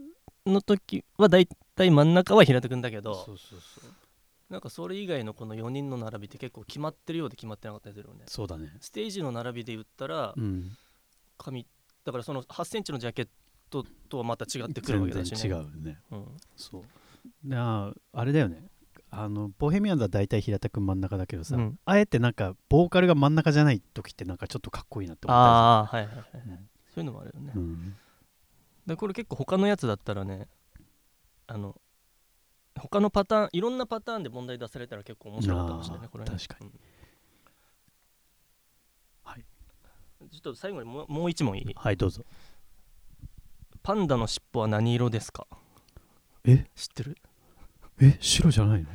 [0.46, 3.90] の時はだいたい真ん中は平田君だけどそうそうそう。
[4.52, 8.24] なんかそれ以外のこの4人の並びって結構決まってるようで決まってなかったりするよね。
[8.26, 8.72] そうだね。
[8.80, 10.70] ステージの並びで言ったらうん。
[11.38, 11.66] 髪
[12.04, 13.28] だからその8センチのジャケッ
[13.70, 15.36] トとはまた違ってくるわけだしね。
[15.36, 15.98] 全然違うね。
[16.10, 17.48] うん、そう。
[17.48, 18.69] なああれだよね
[19.12, 21.78] あのボヘミアンズは大体平田君真ん中だけどさ、うん。
[21.84, 26.58] あえてなんかボーカルが真ん中じゃない時ってなんかちょっとかっこいいなって思っああはいはいはい、たりする
[26.94, 27.96] そういうのもあるよね、うん。
[28.86, 30.46] でこれ結構他のやつだったらね
[31.48, 31.74] あの
[32.78, 36.30] 他のパターンいろんなパターンで問題出されたら結構面白かったかもしれないねこれね。
[36.30, 36.80] 確かに、うん。
[39.24, 39.44] はい。
[40.30, 41.74] ちょっと最後にもうもう一問いい？
[41.74, 42.24] はいどうぞ。
[43.82, 45.46] パンダの尻尾は何色ですか？
[46.44, 46.66] え？
[46.76, 47.16] 知ってる？
[48.00, 48.88] え白じゃないの？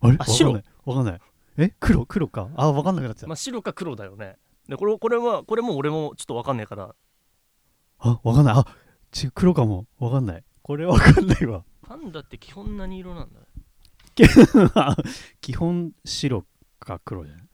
[0.00, 0.16] あれ？
[0.18, 0.52] あ白。
[0.52, 0.64] わかんない。
[0.84, 1.20] わかんない。
[1.58, 2.48] え黒黒か？
[2.56, 4.36] あわかんなくなっちゃった、まあ白か黒だよね。
[4.68, 6.94] でこれこれはこれも俺もちょっと分かんないから。
[7.98, 8.54] あわかんない。
[8.56, 8.64] あ
[9.10, 9.86] ち黒かも。
[9.98, 10.44] わかんない。
[10.62, 11.64] これわかんないわ。
[11.82, 13.40] パンダって基本何色なんだ？
[15.40, 16.44] 基本白
[16.80, 17.48] か黒じゃない？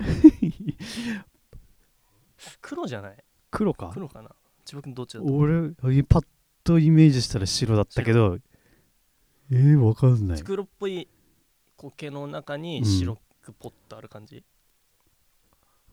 [2.60, 3.16] 黒じゃない？
[3.50, 3.90] 黒か？
[3.92, 4.30] 黒かな？
[4.64, 6.26] 千葉君どっちだ俺えパッ
[6.64, 8.38] とイメージしたら白だったけど
[9.52, 10.42] えー、わかんない。
[10.42, 11.08] 黒っぽい
[11.76, 12.84] 苔の中にうん。
[12.84, 14.44] 白くポッとある感じ、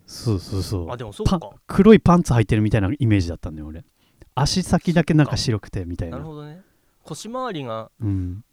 [0.05, 0.91] そうそうそう。
[0.91, 3.83] あでもそうパか黒いパンツ履いてるみたいなイメージだったんだよ俺。
[4.35, 6.17] 足先だけなんか白くてみたいな。
[6.17, 6.61] なるほどね。
[7.03, 8.43] 腰回りがうん。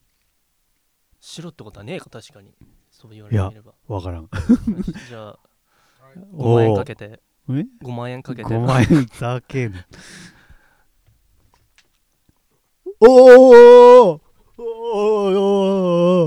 [1.20, 2.52] 白ってことはねえか確かに。
[2.90, 3.74] そう言われれば。
[3.88, 4.28] わからん。
[5.08, 5.38] じゃあ
[6.34, 7.20] 5万円かけて。
[7.48, 8.48] え？5万円かけて。
[8.48, 9.76] 5万円だけの。
[13.00, 14.23] おー
[14.56, 14.64] おー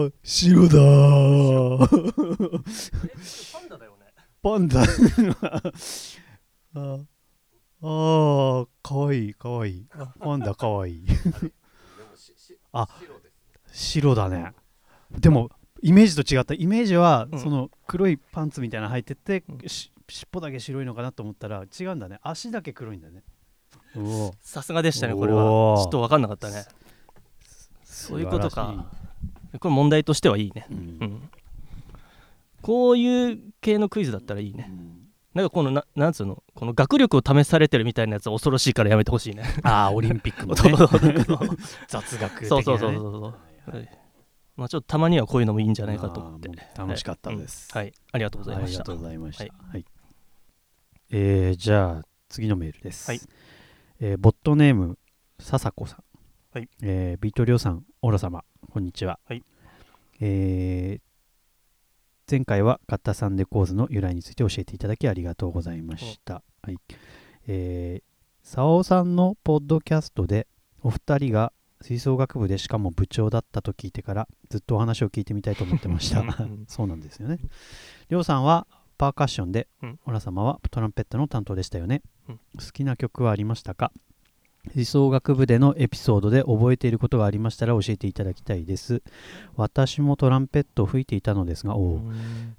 [0.05, 2.61] おー白だー
[3.53, 4.05] パンダだよね
[4.43, 4.81] パンダ
[6.81, 6.99] あ
[7.81, 9.85] あかわいいかわいい
[10.19, 11.05] パンダかわいい
[12.73, 12.89] あ
[13.71, 14.53] 白だね
[15.11, 15.49] でも
[15.81, 23.23] イメージと違ったイメージは、うんその黒いパンツみたいなの履いてて、うんし尻尾だけ白いのかなと思ったら違うんだね足だけ黒いんだね
[23.95, 26.63] おおさすがでしたねこれはちょっと分かんなかったね
[28.07, 28.85] そういうことか。
[29.59, 30.67] これ問題としてはいいね。
[30.69, 30.79] い、うん。
[30.79, 31.29] うん。
[32.61, 34.71] こういう系のクイズだったらいいね。
[35.33, 36.43] なんかこのななんつうの？
[36.55, 39.43] この学力を試されてるみたいなやつ恐ろしいからやめてほしいね。
[39.63, 41.25] ああオリンピックも そうね
[41.87, 43.33] 雑学的な、ね、そうそうそうそうそ
[43.71, 43.75] う。
[43.75, 43.89] はい。
[44.55, 46.49] まあちょっとたまにはこういうのもいいんじゃないかと思って。
[46.75, 47.93] 楽しかったです、はい。
[48.11, 48.79] ありがとうございました。
[48.79, 49.43] ありがとうございました。
[49.43, 49.51] はい。
[49.69, 49.85] はい。
[51.11, 53.09] えーじゃあ次のメールです。
[53.09, 53.21] はい。
[53.99, 54.97] えーボットネーム
[55.39, 56.03] 笹子さん、
[56.51, 56.69] はい。
[56.81, 59.19] えービートリョウさん、オラ様、こんにちは。
[59.27, 59.43] はい。
[60.19, 61.07] えー
[62.29, 66.43] 前回はカッタサンデコーズの由来について教えていただきありがとうございました。
[66.61, 66.77] はい。
[67.47, 68.03] えー、
[68.43, 70.45] 沢尾さんのポッドキャストで
[70.81, 76.19] お二人が吹奏楽部でしかも部長だったと聞いてからずっとお話を聞いてみたいと思ってました。
[76.43, 76.65] うん。
[76.67, 77.39] そうなんですよね。
[78.09, 79.99] りょうさんはパーカッションで、うん。
[80.05, 82.39] オラ様はトランペットの担当でしたよね、うん。
[82.59, 83.93] 好きな曲はありましたか？
[84.73, 89.01] 吹奏楽部でのエピソードで覚えていることがありましたら教えていただきたいです。
[89.55, 91.75] 私もトランペットを吹いていたのですが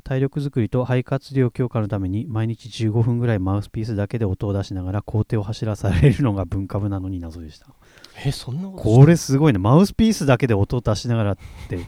[0.05, 7.67] 体力づくりと肺活量強化のために毎日15分ぐらいマウスピースだけで音を出しながら校庭を走らされるのが文化部なのに謎でした。
[8.25, 9.59] えそんなことこれすごいね。
[9.59, 11.37] マウスピースだけで音を出しながらっ
[11.69, 11.79] て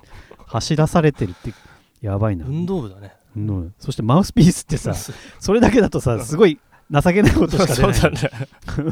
[0.47, 1.53] 走らされてるって
[2.01, 2.47] やばいな。
[2.47, 3.13] 運動部だね。
[3.37, 3.75] うん。
[3.79, 6.59] そしてマウスピースってさすそれだけだとさすごい
[6.91, 7.95] 情けないことしか出ない。
[7.95, 8.31] そうだね。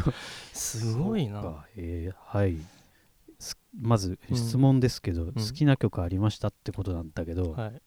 [0.53, 1.65] すごいな。
[1.77, 2.59] えーはい。
[3.39, 7.83] すまずうん質問ですけど、好きな曲ありましたってことなんだけど、はい。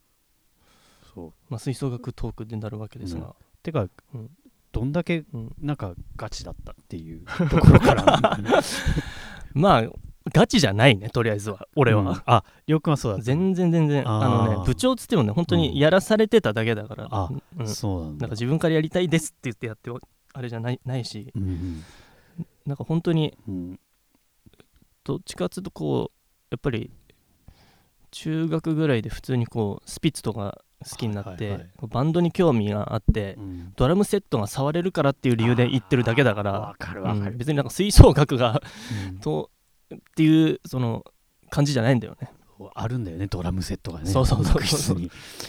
[1.14, 1.34] そう。
[1.50, 3.36] まあ吹奏楽トークになるわけですが。
[3.64, 4.30] てか、うん。
[4.72, 5.56] どんだけうん。
[5.60, 8.40] なんかガチだったっていうところから
[9.54, 9.84] まあ
[10.34, 12.06] ガチじゃないねとりあえずは俺うん。
[12.06, 17.08] はありょうくんはそうだ全然全然あのね部長っつってもね本当にやらされてただけだから。
[17.10, 17.68] あうん。
[17.68, 18.22] そうなんだ。
[18.22, 19.90] なんか自分からやりたいですって言ってやって
[20.34, 21.32] あれじゃないないし。
[21.36, 21.84] うん
[22.66, 23.80] なんか本当にうん。
[25.04, 26.18] どっちかっつうとこう
[26.52, 26.92] やっぱり
[28.12, 33.74] 中学ぐらいで普通にこうスピッツとか好きになって、はいはいバンドに興味があって、うん。
[33.76, 36.52] ドラムセットが触れるからっていう理由で言ってるだけだから。
[36.54, 37.32] わかるわかる。
[37.32, 38.62] うん、別になんか吹奏楽が
[39.10, 39.18] うん。
[39.20, 39.50] と
[39.96, 41.06] っていうその
[41.50, 42.32] 感じじゃないんだよね。
[42.76, 44.06] あるんだよねドラムセットがね。
[44.06, 44.98] そうそうそうそう。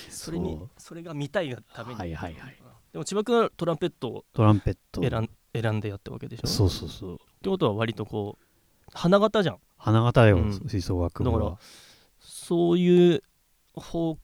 [0.08, 2.56] それにそれが見たいがために、はいはいはい。
[2.92, 5.02] でも千葉君はトランペットをトランペット。
[5.02, 6.46] 選ん選んでやったわけでしょ。
[6.46, 7.14] そうそうそう。
[7.14, 8.44] ってことは割とこう
[8.92, 9.58] 花形じゃん。
[9.76, 10.52] 花形よ、うん。
[10.68, 11.58] 吹奏楽部だは
[12.20, 13.22] そういう
[13.74, 14.16] 方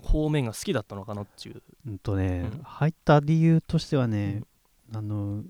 [0.00, 1.62] 方面が好きだったのかなっていう。
[1.86, 2.60] うんとね、うん。
[2.62, 4.42] 入った理由としてはね、
[4.94, 5.42] あの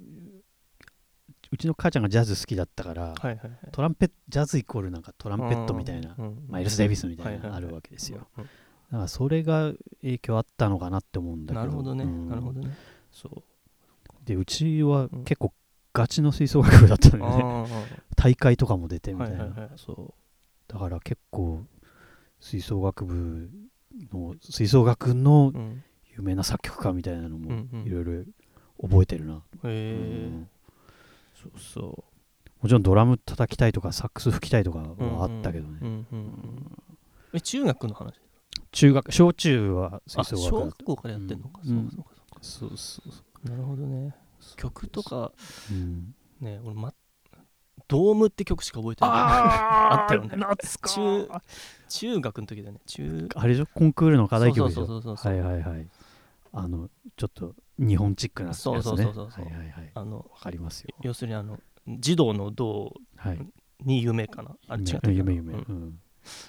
[1.51, 3.51] うちの母ちゃんがジャズ好きだったから、はいはいはい。
[3.73, 8.49] トランペットジャズイコールなんかトランペットみたいな、うんマイルス・デイビスみたいなあるわけですよ、だか
[8.93, 11.61] らそれが影響あったのかなって思うんだけど。
[11.61, 12.29] なるほどね、うん。
[12.29, 12.77] なるほどね。
[13.11, 13.43] そう。
[14.25, 15.25] でうちはうん。
[15.25, 15.53] 結構
[15.95, 19.71] ガチの吹奏楽部だったのよね、あ大会とかも出てみたいな、はいはいはい。
[19.77, 20.73] そう。
[20.73, 21.65] だから結構
[22.41, 23.51] 吹奏楽部
[24.13, 25.53] の吹奏楽の
[26.15, 27.87] 有名な作曲家みたいなのもうんうん。
[27.87, 28.25] いろいろ
[28.81, 30.49] 覚えてるな、へえうん
[31.43, 32.63] そうそう。
[32.63, 36.83] もちろんドラム叩きたいとかサックス吹きたいとかはあったけどね、うんうんうん
[37.35, 38.15] え中学の話？
[38.73, 40.77] 中学小中はあ吹奏小楽だった。
[40.79, 41.91] 学校からやってんのか、うん。
[41.91, 43.51] そうかそうかそうそうそそうか。
[43.51, 44.15] なるほどね。
[44.57, 45.33] 曲とか
[45.71, 46.95] う、うん、ね俺、ま、
[47.87, 49.11] ドームって曲しか覚えてない。
[49.13, 50.29] あ あったよね。
[50.31, 51.29] 懐か中
[51.89, 52.81] 中学の時だね。
[52.87, 53.67] 中あれでしょ？
[53.67, 54.87] コンクールの課題曲でしょ？
[54.87, 55.33] そうそうそうそう。
[55.33, 55.89] はいはいはい。
[56.53, 58.63] あのちょっと日本チックなやつね。
[58.63, 59.45] そうそうそうそうそう。
[59.45, 59.91] はいはいはい。
[59.95, 60.95] あのわかりますよ。
[61.03, 63.39] 要するにあの児童の童はい。
[63.85, 64.57] に夢かな。
[64.67, 65.61] あれ違った夢夢、うん。
[65.61, 66.01] うん。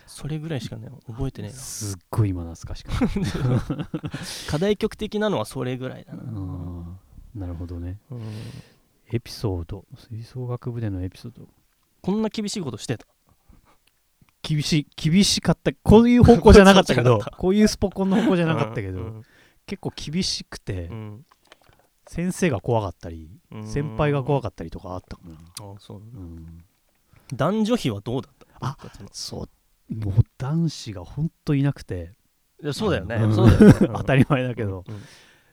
[0.08, 1.58] それぐらいしかね覚えてねえな。
[1.58, 3.86] すっごい今懐かしくなる
[4.50, 8.00] 課題曲的なのはそれぐらいだな、あーなるほどね。
[8.10, 8.22] うん。
[9.14, 9.86] エピソード。
[9.96, 11.48] 吹奏楽部でのエピソード。
[12.02, 13.06] こんな厳しいことしてた？
[14.42, 15.72] 厳しい厳しかった。
[15.84, 17.12] こういう方向じゃなかったけど。
[17.14, 17.38] そうじゃなかった。
[17.38, 19.24] こういうスポコンの方向じゃなかったけど、うん
[19.70, 21.26] 結構厳しくて、うん。
[22.08, 23.68] 先生が怖かったり、うん。
[23.68, 26.64] 先輩が怖かかったりとかあったかな、あそううん、
[27.36, 28.78] 男女比はどうだったあ
[29.12, 29.48] そ
[29.92, 32.14] うもう男子がほんといなくて。
[32.64, 33.36] いやそうだよね、うん。
[33.36, 35.02] そうだよね、 当たり前だけど、うん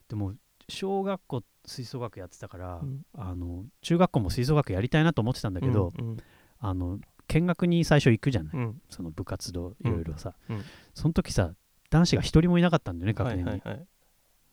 [0.08, 0.34] でも
[0.68, 3.04] 小学校吹奏楽やってたから、うん。
[3.12, 6.16] あの中学校も吹奏楽やりたいなと思ってたんだけど、うん
[6.58, 6.98] あの
[7.28, 8.80] 見学に最初行くじゃない、うん。
[8.88, 10.62] その部活動いろいろさ、うん
[10.94, 11.52] その時さ
[11.90, 13.86] 男子が一人もいなかったんだよね学はい年に、はい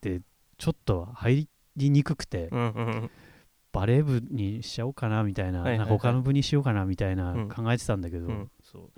[0.10, 0.22] はい
[0.56, 3.12] ちょっと入りにくくて、うんうん
[3.74, 5.88] バレー部にしちゃおうかなみたいな,、はいはいはい。
[5.90, 7.50] なんか他の部にしようかなみたいなうん。
[7.50, 8.52] 考えてたんだけど、うん。
[8.62, 8.92] そう。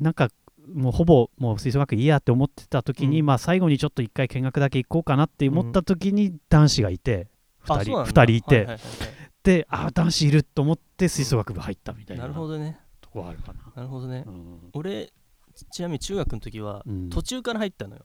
[0.00, 0.28] なんか
[0.74, 3.26] もうほぼもう吹奏楽いいやって思ってた時に、うん。
[3.26, 7.28] まあ最後にちょっと一回見学だけ行こうかなって思った時に男子がいて、
[7.64, 8.22] 2うなんだ。
[8.24, 8.80] 二人いて、はいはいはい。
[9.44, 12.80] であ男子いると思って吹奏楽部入ったみたいななるほどね。
[13.00, 13.60] とこあるかな。
[13.76, 14.24] なるほどね。
[14.26, 14.58] うん。
[14.72, 15.12] 俺
[15.70, 17.10] ちなみに中学の時はうん。
[17.10, 18.04] 途中から入ったのよ、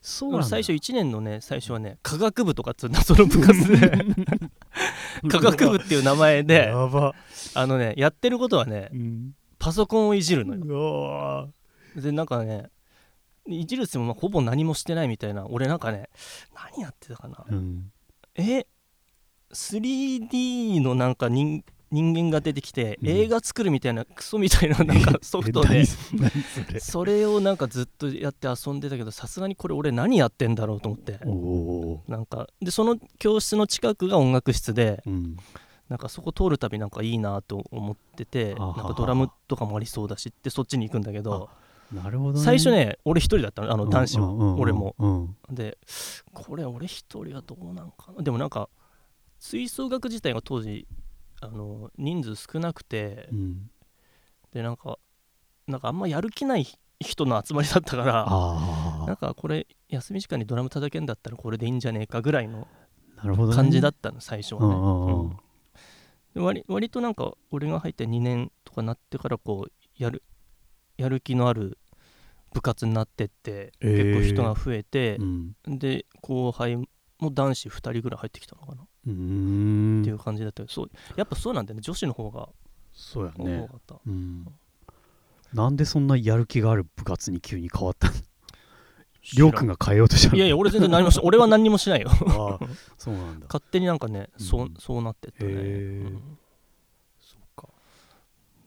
[0.00, 0.46] そうなんだ。
[0.46, 3.90] 俺最初1年のね最初はね科学部とかっつう謎の部活で。
[5.28, 6.70] 科学部っていう名前で
[7.54, 11.52] あのねやってることはねうん、パソコンをいじるのよ。
[11.96, 12.70] でなんかね
[13.46, 16.08] いじるってもまあほぼ何もしてないみたいな俺なんかね
[16.54, 17.44] 何やってたかな。
[17.48, 17.92] ーうん。
[18.36, 18.66] え
[19.52, 23.08] 3D のなんか人人間が出てきて、うん。
[23.08, 25.84] 映画作るみたいなクソみたいななんか ソフトで
[26.80, 27.18] それ。
[27.26, 31.18] をなんかずっとやって遊んでたけどさすがにこれ俺何やってんだろうと思って。
[32.08, 35.36] なんかでその教室の近くが音楽室でー、うん、
[35.88, 41.48] なんかそこ通るたびなんかいいなと思っててなんかドラムとかもありそうだしってそっちに行くんだけど
[41.92, 44.60] なるほど、ね、最初ね俺一人だったのあの男子は、うんうんうん。
[44.60, 44.94] 俺も。
[44.98, 45.78] うんで
[46.32, 48.22] これ俺一人はどうなんかな。
[48.22, 48.68] でもなんか
[49.40, 50.86] 吹奏楽自体が当時
[51.40, 53.70] あの人数少なくてうん。
[54.52, 54.98] でなんか
[55.66, 56.66] なんかあんまやる気ない
[57.00, 62.66] 人の集まりだったからあなんかこれ休み時間にドラム叩けんだったらこれでいいんじゃねえかぐらいの
[63.54, 65.36] 感じだったの最初はね、うん
[66.34, 70.22] で割割となんか俺が入って2年とかなってからこうやる
[70.98, 71.78] やる気のある
[72.52, 74.14] 部活になってってえー。
[74.14, 75.56] 結構人が増えてう、ん。
[75.66, 76.86] で後輩も
[77.20, 80.62] 男子2人ぐらい入ってきたのかな、っていう感じだった。
[80.62, 81.82] けどそうやっぱそうなんだよね。
[81.82, 82.40] 女子の方が。
[82.40, 82.52] 多
[82.92, 83.68] そうやね。
[84.06, 84.46] うん。
[85.54, 88.14] なんでそんなやる気がある部活に急に変わったの？
[89.36, 90.36] りょうくんが変えようとしたの？
[90.36, 92.10] いやいや俺全然何もし 俺は何にもしないよ。
[92.10, 92.66] ああ
[92.96, 93.46] そうなんだ。
[93.46, 94.74] 勝手になんかね、そううん。
[94.78, 96.06] そうなってったね、へー。
[96.06, 96.38] うん。
[97.20, 97.68] そっか。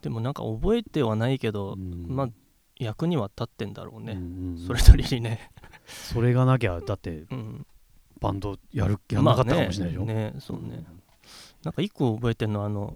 [0.01, 2.05] でもなんか覚えてはないけど、うん。
[2.07, 2.29] まあ
[2.77, 4.57] 役には立ってんだろうね、うんうんうん。
[4.57, 5.51] それなりにね、
[5.85, 7.65] それがなきゃだってうん、
[8.21, 10.85] バンドやるやんなかったかもしれないでしょ、まあねねそうね。
[11.63, 12.95] なんか一個覚えてるのはあの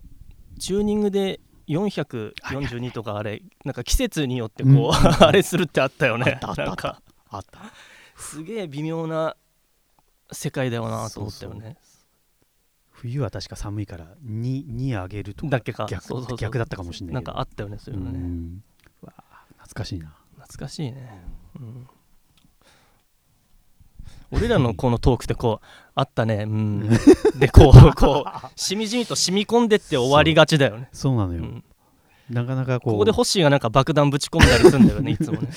[0.60, 4.92] チューニングで442とかあれなんか季節によってこう、うん。
[5.26, 6.40] あれするってあったよね。
[6.42, 7.60] あったあったあった。
[8.16, 9.36] すげえ微妙な
[10.32, 11.78] 世界だよなと思ったよね。
[12.92, 15.88] 冬は確か寒いから2に上げるとかだっけか。
[15.90, 18.64] 逆逆だったかもしれないなんかあったよねそういうのね、ん。
[19.02, 19.08] う
[19.58, 20.16] 懐かしいな。
[20.36, 21.24] 懐かしいね、
[21.60, 21.88] うん、
[24.36, 26.44] 俺らのこのトークってこうあったね。
[26.44, 26.90] うん。
[27.40, 30.90] でこうこうしみじみと染み込んでって終わりがちだよね。
[30.94, 31.64] そうなのよ、うん。
[32.30, 32.94] なかなかこう。
[32.94, 35.50] ここでホッシーがなんか爆弾ぶち込んだりするんだよね いつもね。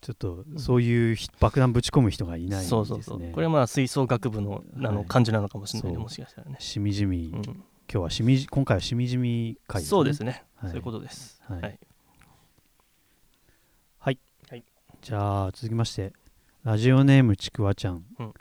[0.00, 2.68] ちょっとそういうひ爆弾ぶち込む人がいないんですね。
[2.68, 3.20] そうそうそう。
[3.32, 5.94] これはまあ吹奏楽部のあのはい感じなのかもしれないね。
[5.94, 6.02] そう。
[6.02, 10.70] もしかしたらね、しみじみ、うん、今日はしみじ今回はしみじみ会そうですね、はい。
[10.70, 11.40] そういうことです。
[11.48, 11.62] はい。
[11.62, 11.78] はい。
[15.02, 16.12] じゃあ続きまして
[16.64, 18.32] ラジオネームちくわちゃん、うん。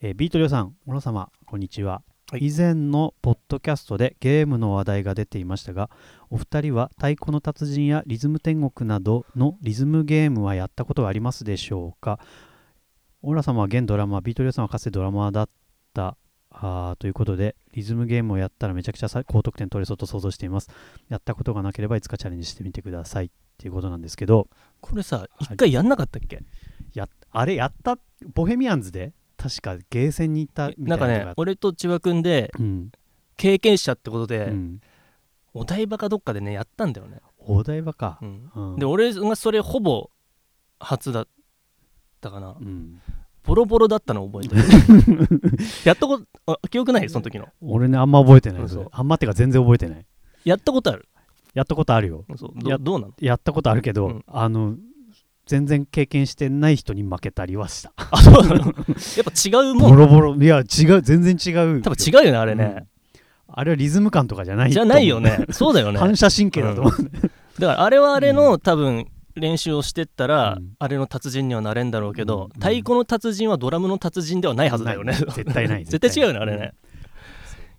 [0.00, 2.46] えービートりょうさん皆様こんにちは、はい。
[2.46, 5.90] 以前のポッドキャストでゲームの話題が出ていましたが
[6.30, 12.18] お二人は太鼓の達人やリズム天国などのリズムゲームはやったことがありますでしょうか？
[13.20, 15.48] オーラ様は現ドラマービートりょうさんはかつてドラマーだっ
[15.92, 16.16] た
[16.50, 20.70] あーということでリズムゲームをやったらめちゃくちゃさ高得点取れそうと想像しています。
[21.10, 23.26] やったことがなければいつかチャレンジしてみてください。
[23.26, 24.48] っていうことなんですけど。
[24.80, 26.42] これさ一回やんなかったっけ、
[26.98, 27.98] やあれやった？
[28.34, 29.12] ボヘミアンズで？
[29.36, 32.90] 確かゲーセンに行ったみたないんかね俺と千葉君でうん、
[33.36, 34.80] 経験者ってことで、うん、
[35.52, 38.18] お台場かどっかでねやったんだよね、お台場か。
[38.22, 38.50] う、ん。
[38.54, 38.78] うん。
[38.78, 40.10] で俺がそれほぼ
[40.80, 41.28] 初だっ
[42.20, 42.56] たかな。
[42.58, 43.00] うん、
[43.44, 44.62] ボロボロだったの覚えてる。
[45.84, 47.08] やったことあ記憶ない？
[47.10, 47.48] その時の。
[47.60, 50.06] 俺ねあんま覚えてない嘘それあんまってか全然覚えてない。
[50.44, 51.06] やったことある？
[51.52, 52.24] やったことあるよ。
[52.36, 52.68] そう。
[52.68, 54.24] やどどうなのやったことあるけど、うん。
[54.26, 54.76] あの
[55.46, 57.92] 全然経験してない人に負けたりはした。
[57.96, 58.64] あそうなの？
[58.66, 59.90] やっぱ違うもん。
[59.90, 60.34] ボロボロ。
[60.34, 62.86] いや違う全然違う多分違うよねあれね、
[63.48, 65.46] あれはリズム感とかじゃないじゃないよね。
[65.50, 65.98] そうだよね。
[66.00, 66.92] 反射神経だと思う、
[67.60, 69.06] だからあれはあれの、多分
[69.36, 70.72] 練習をしてったら、うん。
[70.78, 72.60] あれの達人にはなれんだろうけど、うん。
[72.60, 75.12] 太鼓の達人はドラムの達人ではないはずだよね。
[75.12, 75.84] 絶対ない。
[75.86, 76.72] 絶対違うよねあれね、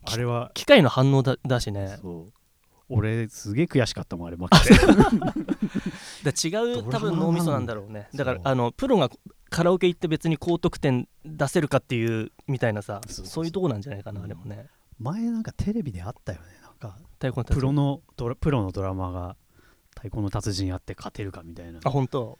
[0.05, 1.97] あれは機械の反応だだしね。
[2.01, 2.36] そう
[2.89, 4.85] 俺すげえ悔しかったもんあれ負けて
[6.23, 8.09] だ違う多分脳みそなんだろうね。
[8.15, 9.09] だからあのプロが
[9.49, 14.67] カラオケ行って別に高得点出せるかっていうみたいなさそういうとこなんじゃないかなあれもね。
[14.99, 16.45] 前なんかテレビであったよね。
[16.61, 16.73] なん
[17.33, 19.35] かプロのドラプロのドラマーが
[19.89, 21.79] 太鼓の達人やって勝てるかみたいな。
[21.83, 22.37] あ本当。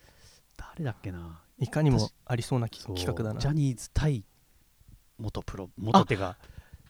[0.55, 1.41] 誰だっけな。
[1.59, 3.39] いかにもありそうな企画だな。
[3.39, 4.23] ジャニーズ対
[5.17, 6.37] 元プロ元手が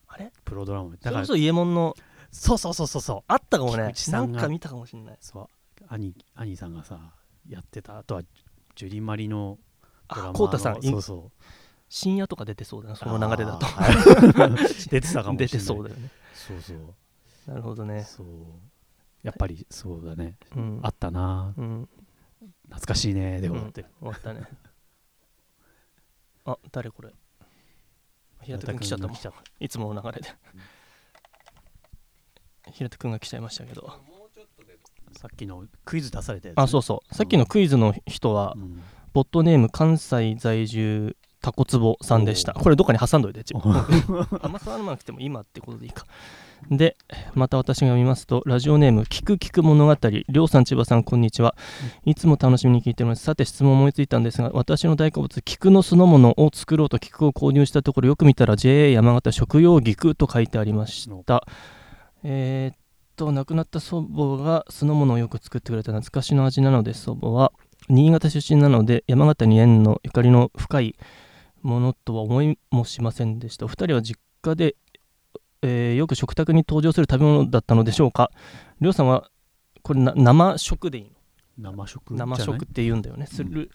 [0.07, 0.31] あれ？
[0.43, 0.91] プロドラマ。
[0.91, 1.95] だかられこそ伊右衛門の
[2.31, 3.23] そうそうそうそうそう。
[3.27, 3.91] あったかもね。
[3.95, 4.27] 菊池さが。
[4.27, 5.17] なんんか見たかもしれない。
[5.19, 5.47] そう。
[5.89, 6.99] 兄兄さんがさ
[7.47, 8.23] やってたあとは
[8.75, 9.57] ジュリマリの
[10.09, 11.43] ドラマーのあコウタさんそうそう。
[11.89, 13.65] 深夜とか出てそうだなその流れだと。
[13.65, 14.39] あー。
[14.39, 15.47] は い出てたかもしれない。
[15.47, 16.11] 出てそうだよね。
[16.33, 16.79] そうそう。
[17.47, 18.03] なるほどね。
[18.03, 18.27] そう。
[19.23, 20.37] やっぱりそうだね。
[20.55, 20.79] うん。
[20.83, 21.53] あったな。
[21.57, 21.89] うん。
[22.65, 24.47] 懐かしいねでうんもって、終わったね。
[26.45, 27.13] あ誰これ。
[28.41, 29.17] 平田君来ちゃったもん。
[29.59, 30.29] いつもの流れで
[32.71, 33.91] 平田君が来ちゃいましたけど。
[35.13, 37.15] さっきのクイズ出されたやつあそうそう。
[37.15, 38.81] さっきのクイズの人はうん。
[39.13, 42.53] ボットネーム関西在住タコツボさんでした。
[42.53, 46.05] これどっかに挟んどいてち あんま触らなくても今ってことでいいか。
[46.69, 46.97] で
[47.33, 51.55] また私が見ますとラジオネーム聞く聞く物語りょうさん千葉さんこんにちは。
[52.05, 53.23] いつも楽しみに聞いております。
[53.23, 61.43] さて質問思いついたんですが私の大好物菊の酢の物を作ろうと菊を購入したところよく見たら JA 山形食用菊と書いてありました
[62.23, 62.77] えーっ
[63.15, 67.51] と亡くなった祖母が酢の物をよく作ってくれた懐かしの味なので祖母は
[67.89, 70.95] 新潟出身なので山形に縁のゆかりの深い
[71.63, 73.65] ものとは思いもしませんでした。
[73.65, 74.75] お二人は実家で
[75.63, 78.29] えーよく食卓に登場する食べ物だったのでしょうか？
[78.79, 79.29] りょうさんは
[79.81, 81.11] これな生食でいい
[81.59, 81.71] の？
[81.71, 82.13] 生食？
[82.13, 83.25] 生食って言うんだよね。
[83.25, 83.71] する、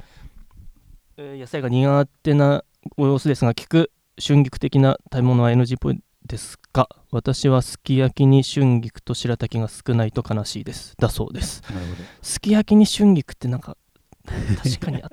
[1.16, 2.64] えー野菜が苦手な
[2.96, 3.90] ご様子ですが聞く
[4.24, 6.88] 春菊的な食べ物は NG っぽいですか？
[7.10, 10.94] 私はすき焼きに春菊と白滝が少ないと悲しいです。
[10.98, 11.62] だそうです。
[11.72, 11.98] なるほど。
[12.22, 13.76] すき焼きに春菊ってなんか
[14.62, 15.08] 確かにあ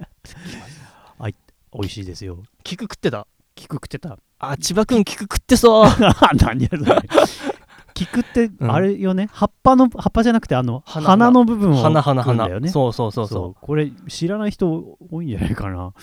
[1.72, 2.44] 美味しいですよ。
[2.64, 3.28] 菊食ってた？
[3.56, 4.18] 菊食ってた？
[4.40, 5.90] あ千葉くん菊食ってそう。
[6.42, 7.02] 何やそれ。
[7.94, 8.72] 菊ってうん。
[8.72, 13.28] あれよね、葉っぱの葉っぱじゃなくてあの花花の部分を花花花そうそうそう。
[13.28, 13.56] そう。
[13.62, 15.94] これ知らない人多いんじゃないかな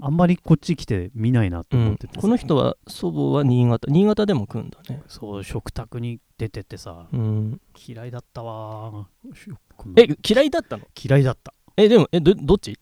[0.00, 5.02] あんまりこっち来て見ないなとうん思っててさ、この人は祖母は新潟新潟でも食うんだね。
[5.08, 7.06] そう食卓に出てってさ。
[7.12, 7.60] うん。
[7.86, 9.08] 嫌いだったわ。
[9.96, 10.84] え嫌いだったの？
[11.02, 11.54] 嫌いだった。
[11.76, 12.76] えでもえどどっち？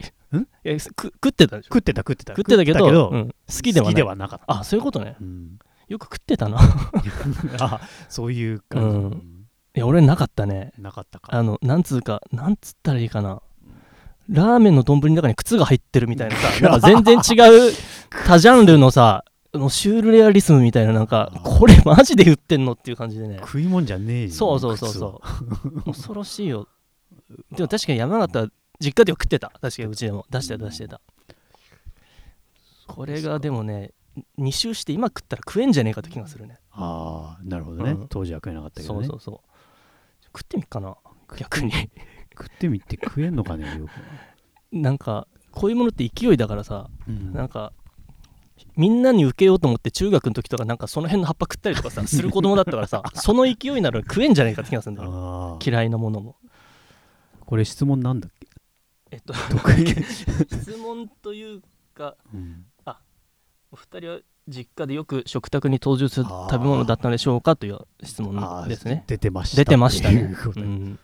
[0.64, 1.68] えすく食ってたでしょ？
[1.68, 2.32] 食ってた食ってた。
[2.34, 3.28] 食ってたけど食うん。
[3.28, 3.94] 好きでは好ない。
[3.94, 4.60] きではなかった。
[4.60, 5.16] あそういうことね。
[5.20, 5.58] うん。
[5.88, 6.58] よく食ってたな。
[7.60, 9.12] あそういう感じ、うんうん。
[9.76, 10.72] いや俺なかったね。
[10.78, 11.34] なかったか。
[11.34, 13.40] あのなんつうかなんつったらいいかな
[14.28, 17.72] ラーメンの丼の中に靴が入ってるみたいなさなんか全然違う
[18.26, 19.24] 多ジャンルのさ
[19.56, 23.38] もうシュールレアリスムみたいななんかこれマジで売ってんのっていう感じでね。
[23.40, 24.92] 食い物じゃねえじゃんそうそうそう。
[24.92, 25.22] そ
[25.74, 26.68] う 恐ろしいよ。
[27.52, 28.50] でも確かに山形
[28.80, 29.50] 実家では食ってた。
[29.60, 30.26] 確かにうちでも。
[30.30, 31.00] 出してた出してた。
[32.86, 33.92] これがでもね
[34.38, 36.58] 2周して今食ったら食えんじゃねえかって気がするね。
[36.72, 38.08] ああなるほどね、うん。
[38.08, 39.06] 当時は食えなかったけどね。
[39.06, 40.24] そうそうそう。
[40.26, 40.96] 食ってみっかな。
[41.36, 41.72] 逆に
[42.38, 47.32] 食ってみて食えんのかね よく、なんかこういうものって勢いだからさうん。
[47.32, 47.72] なんか
[48.74, 55.10] みんなに受けようと思って中学の時とかなんかその辺の葉っぱ食ったりとかさ する子供だったからさその勢いなら食えんじゃねえかって気がするんだよ。
[55.12, 56.36] ああ嫌いなものも。
[57.40, 58.46] これ質問なんだっけ？
[59.10, 59.32] えっと
[60.50, 61.62] 質問という
[61.94, 62.64] かうん。
[63.72, 64.18] お二人は
[64.48, 69.02] 実家でよく食卓に登場する食べ物だったのでしょうかという質問ですね。
[69.08, 70.34] 出てました出てましたね。
[70.56, 70.98] うん、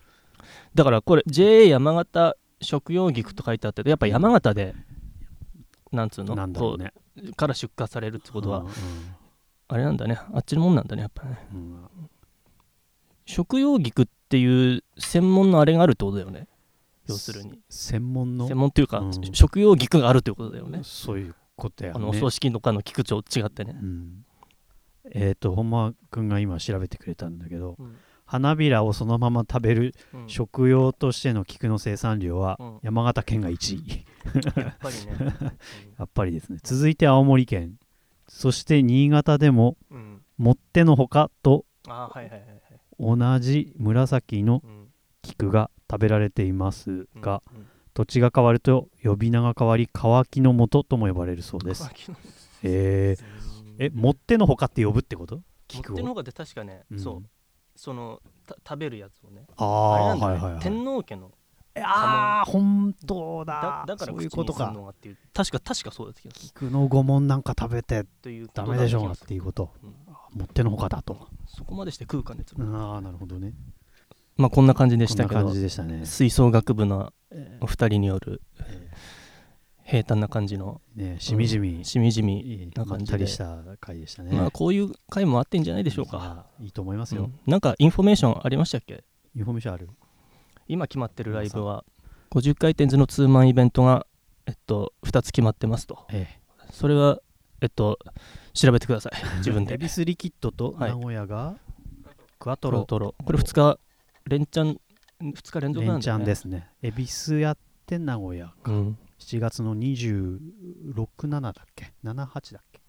[0.75, 4.75] だからこれ JA 山形食用菊と書いてあってやっぱ山形で
[5.91, 6.35] なんつうの？
[6.35, 6.93] なんだろうね。
[7.37, 8.69] から出荷されるってことはうん
[9.69, 10.19] あれなんだね。
[10.33, 11.47] あっちのもんなんだねやっぱね。
[11.53, 11.59] うん。
[11.59, 11.89] うん
[13.25, 16.49] 食用菊っていう専門のあれがあるってことだよね。
[17.07, 17.61] 要するに。
[17.71, 18.49] 専門の？
[18.49, 19.13] 専門っていうか、うん。
[19.33, 20.81] 食用菊があるってことだよね。
[20.83, 21.97] そういうことやね。
[21.97, 23.79] あのお葬式とかの菊と違ってね。
[23.81, 24.25] うん。
[25.13, 27.97] えっ、と本間君が今調べてくれたんだけど、うん
[28.33, 30.29] 花びらをそのまま食べるうん。
[30.29, 32.79] 食用としての菊の生産量はうん。
[32.83, 34.05] 山形県が1位。
[34.59, 35.37] やっぱりね、
[35.99, 36.59] やっぱりですね。
[36.63, 37.77] 続いて青森県。
[38.29, 39.97] そして新潟でもうん。
[39.97, 43.19] うんもってのほかとあーはいはいはいはい。
[43.39, 44.89] 同じ紫のうん。
[45.21, 47.59] 菊が食べられていますが、うん。
[47.59, 47.67] うん。
[47.95, 51.83] 土地が変わると呼び名が変わり乾きの元とも呼ばれるそうです。
[51.85, 52.17] 乾きの
[52.65, 53.17] へ
[53.79, 55.37] ええもってのほかって呼ぶってこと？
[55.69, 55.95] 持菊を。
[55.95, 56.99] っての確かね、うん。
[56.99, 57.23] そう
[57.77, 59.45] そのた食べるやつをね。
[59.57, 60.63] ああれなんだね、あはいはいはい。
[60.63, 61.31] 天皇家の
[61.81, 63.85] ああ本当だ。
[63.87, 64.67] だから口にことか。
[64.67, 65.19] するのがっていう。
[65.33, 66.47] 確か確かそうだった気がする。
[66.49, 69.71] 菊の御紋なんか食べてということダメでしょうっだっていうこと。
[69.83, 69.91] うん。
[70.39, 71.29] もってのほかだと。
[71.47, 73.55] そこまでして食うかねつああなるほどね。
[74.37, 75.51] まあこんな感じでしたけど。
[75.53, 76.05] じでしたね。
[76.05, 78.82] 吹奏楽部のえお二人によるえ
[79.93, 80.81] 平坦な感じの。
[80.97, 81.85] ねしみじみ。
[81.85, 83.13] しみじみ、いいな感じで。
[83.13, 84.33] まったりした回でしたね。
[84.35, 87.25] まあこういう回もあってんじゃないでしょうか、いやいいと思いますよ。
[87.25, 87.39] うん。
[87.47, 89.05] なんかインフォメーションありましたっけ？
[89.37, 89.91] インフォメーションある。
[90.67, 91.85] 今決まってるライブは。
[92.31, 94.07] 50回転ズのツーマンイベントが
[94.47, 96.07] えっと2つ決まってますと。
[96.11, 96.27] え
[96.71, 97.21] それは
[97.61, 97.99] えっと
[98.55, 99.13] 調べてください。
[99.45, 99.73] 自分で。
[99.73, 100.91] えエビスリキッドとはい。
[100.93, 101.57] 名古屋が
[102.39, 103.15] クワトトロロトロ。
[103.23, 103.79] これ2日
[104.25, 104.81] 連チャン
[105.21, 105.93] 2日連続なんだよね。
[105.93, 106.71] 連チャンですね。
[106.81, 112.81] エビスやって名古屋うん7月の267だっけ？78だっけ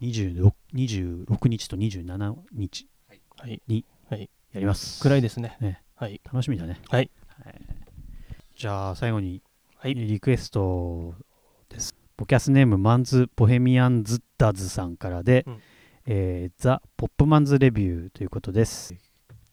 [0.00, 2.88] ？26 26日と27日。
[3.38, 3.62] はい。
[4.52, 5.00] やります。
[5.00, 5.56] 暗いですね。
[5.60, 5.82] ね。
[5.94, 6.20] はい。
[6.24, 6.80] 楽しみだね。
[6.88, 7.10] はい。
[8.56, 9.42] じゃあ最後に
[9.76, 9.94] はい。
[9.94, 11.14] リクエスト
[11.68, 11.94] です。
[12.16, 15.60] ボキャスネームマンズ・ボヘミアン・ズッダズさんからで、うん。
[16.06, 18.96] えーザ・ポップマンズ・レビューということです。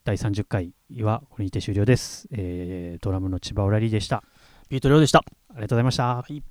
[0.04, 4.24] 第30回はこれにて終了です、えードラムの千葉オラリーでした
[4.70, 5.20] ビートリョウでした。
[5.20, 5.24] あ
[5.56, 6.44] りがとうございました、はい。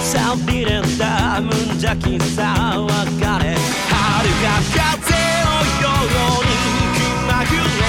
[0.00, 0.64] 錆び
[6.02, 6.08] に
[6.96, 7.82] 気まぐれ